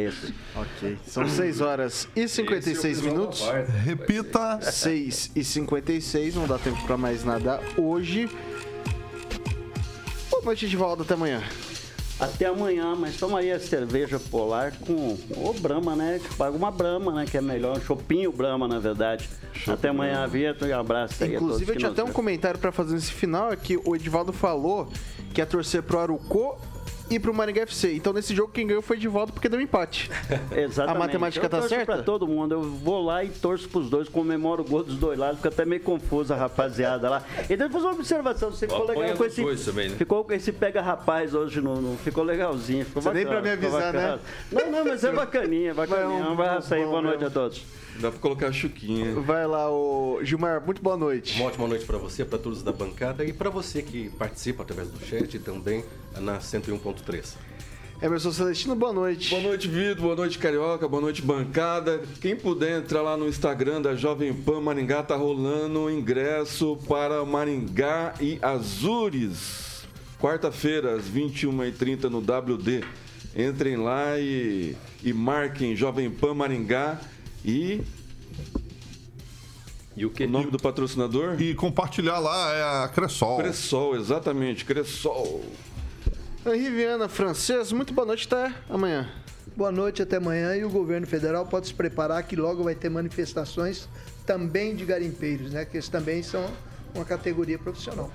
[0.07, 0.33] Isso.
[0.55, 0.97] Ok.
[1.05, 3.49] São 6 horas e 56 é minutos.
[3.83, 4.61] Repita.
[4.61, 8.29] 6 e 56, não dá tempo para mais nada hoje.
[10.39, 11.43] Boa noite de volta, até amanhã.
[12.17, 16.21] Até amanhã, mas tomaria cerveja polar com o Brahma, né?
[16.37, 17.25] Paga uma Brahma, né?
[17.29, 19.29] Que é melhor, um chopinho Brahma, na verdade.
[19.67, 22.95] Até amanhã, Vitor, e um abraço aí Inclusive, eu tinha até um comentário para fazer
[22.95, 24.87] nesse final, é que o Edivaldo falou
[25.33, 26.57] que ia torcer pro Arucô
[27.09, 27.93] e pro Maringá FC.
[27.93, 30.09] Então nesse jogo quem ganhou foi de volta porque deu um empate.
[30.55, 30.95] Exatamente.
[30.95, 31.85] A matemática eu tá certa?
[31.85, 32.53] pra todo mundo.
[32.53, 35.65] Eu vou lá e torço pros dois, comemoro o gol dos dois lados, fica até
[35.65, 37.23] meio confuso a rapaziada lá.
[37.49, 39.65] E depois uma observação, você ficou legal com esse.
[39.65, 39.95] Também, né?
[39.97, 43.25] Ficou com esse pega rapaz hoje no, no ficou legalzinho, ficou você bacana.
[43.25, 44.19] nem pra me avisar, né?
[44.51, 46.23] Não, não, mas é bacaninha, bacaninha.
[46.23, 47.63] Um abraço aí, boa noite a todos.
[47.99, 49.13] Dá pra colocar a chuquinha.
[49.19, 51.35] Vai lá, o Gilmar, muito boa noite.
[51.35, 54.87] Uma ótima noite para você, para todos da bancada e para você que participa através
[54.87, 55.83] do chat e também
[56.17, 57.35] na 101.3.
[58.01, 59.29] Emerson Celestino, boa noite.
[59.29, 60.01] Boa noite, Vitor.
[60.01, 60.87] Boa noite, Carioca.
[60.87, 62.01] Boa noite, bancada.
[62.21, 68.13] Quem puder entrar lá no Instagram da Jovem Pan Maringá, tá rolando ingresso para Maringá
[68.21, 69.85] e Azures.
[70.17, 72.85] Quarta-feira, às 21h30 no WD.
[73.35, 77.01] Entrem lá e, e marquem Jovem Pan Maringá
[77.43, 77.81] e
[79.95, 80.23] e o, que?
[80.23, 81.41] o nome do patrocinador?
[81.41, 83.37] E compartilhar lá é a Cressol.
[83.37, 85.43] Cressol, exatamente, Cressol.
[86.45, 89.09] Henri Viana, francês, muito boa noite, até amanhã.
[89.57, 90.55] Boa noite, até amanhã.
[90.55, 93.89] E o governo federal pode se preparar que logo vai ter manifestações
[94.25, 95.65] também de garimpeiros, né?
[95.65, 96.49] Que eles também são
[96.95, 98.09] uma categoria profissional.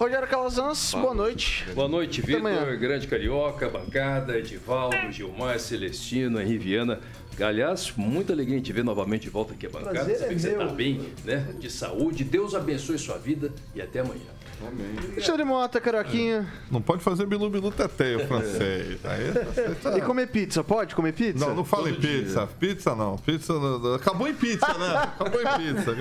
[0.00, 1.66] Rogério Calazans, boa noite.
[1.74, 7.00] Boa noite, Vitor, Grande Carioca, bancada, Edivaldo, Gilmar, Celestino, Henri Viana.
[7.42, 9.90] Aliás, muita alegria em te ver novamente de volta aqui à bancada.
[9.92, 11.54] Prazer é você está bem, né?
[11.58, 12.24] De saúde.
[12.24, 14.40] Deus abençoe sua vida e até amanhã.
[14.66, 14.94] Amém.
[15.12, 16.46] Alexandre Mota, Caroquinha.
[16.70, 18.98] Não pode fazer bilu bilu teteio francês.
[19.04, 19.32] Aí,
[19.82, 19.96] tá...
[19.96, 21.46] E comer pizza, pode comer pizza?
[21.46, 22.46] Não, não fala em pizza.
[22.46, 22.48] Dia.
[22.58, 23.16] Pizza não.
[23.16, 23.94] Pizza não.
[23.94, 24.96] Acabou em pizza, né?
[24.96, 25.96] Acabou em pizza.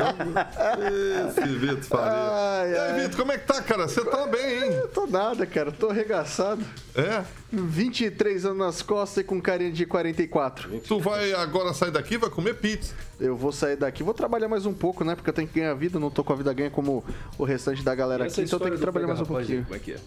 [1.29, 2.69] Esse Vitor Faria.
[2.69, 3.87] e aí, Vitor, como é que tá, cara?
[3.87, 4.71] Você tá bem, hein?
[4.73, 5.71] Eu tô nada, cara.
[5.71, 6.63] Tô arregaçado.
[6.95, 7.23] É?
[7.51, 10.79] 23 anos nas costas e com carinha de 44.
[10.81, 12.93] Tu vai agora sair daqui e vai comer pizza.
[13.19, 15.15] Eu vou sair daqui, vou trabalhar mais um pouco, né?
[15.15, 17.03] Porque eu tenho que ganhar vida, não tô com a vida ganha como
[17.37, 19.63] o restante da galera aqui, então eu tenho que trabalhar mais um pouquinho.
[19.63, 19.97] Como é que é?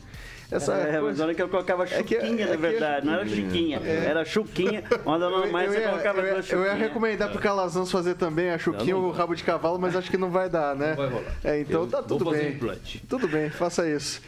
[0.52, 1.02] Essa é, coisa...
[1.02, 4.04] mas olha que eu colocava chuquinha, é que, é na verdade, não era chiquinha, é.
[4.04, 8.50] era chuquinha, onde mais você colocava eu ia, eu ia recomendar pro Calazans fazer também
[8.50, 10.90] a chuquinha ou o rabo de cavalo, mas acho que não vai dar, né?
[10.90, 11.36] Não vai rolar.
[11.42, 12.50] É, então eu tá tudo bem.
[12.50, 13.02] Implante.
[13.08, 14.20] Tudo bem, faça isso.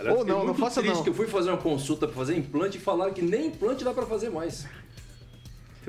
[0.00, 1.02] Aliás, Ou não, não faça triste não.
[1.02, 3.92] que eu fui fazer uma consulta para fazer implante e falaram que nem implante dá
[3.92, 4.64] para fazer mais.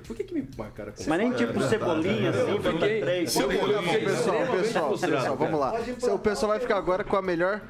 [0.05, 3.31] Por que, que me marcaram com Mas nem tipo cebolinha, assim, porque três.
[3.31, 5.73] Cebolinha, pessoal, pessoal, pessoal, vamos lá.
[6.13, 7.61] O pessoal vai ficar agora com a melhor.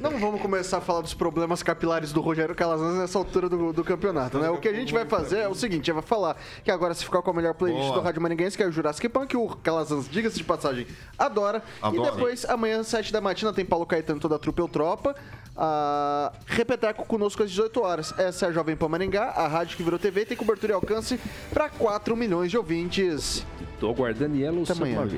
[0.00, 3.84] Não vamos começar a falar dos problemas capilares do Rogério Calazans nessa altura do, do
[3.84, 4.50] campeonato, né?
[4.50, 7.22] O que a gente vai fazer é o seguinte: vai falar que agora se ficar
[7.22, 8.00] com a melhor playlist Boa.
[8.00, 10.86] do Rádio Maringuense, que é o Jurassic Punk, que o Calazans, diga-se de passagem,
[11.18, 11.62] adora.
[11.80, 12.08] Adoro.
[12.08, 15.14] E depois, amanhã, às 7 da matina, tem Paulo Caetano, toda a trupe ou tropa
[15.58, 18.14] a Repeteco conosco às 18 horas.
[18.16, 21.18] Essa é a Jovem Pan Maringá, a rádio que virou TV, tem cobertura e alcance
[21.52, 23.44] para 4 milhões de ouvintes.
[23.80, 25.08] Tô aguardando Yellow Até amanhã.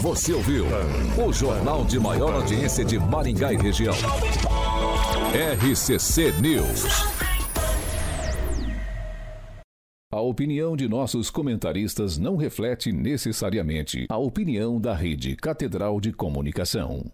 [0.00, 0.64] Você ouviu
[1.24, 3.94] o jornal de maior audiência de Maringá e região.
[5.32, 6.84] RCC News.
[10.12, 17.10] A opinião de nossos comentaristas não reflete necessariamente a opinião da Rede Catedral de Comunicação.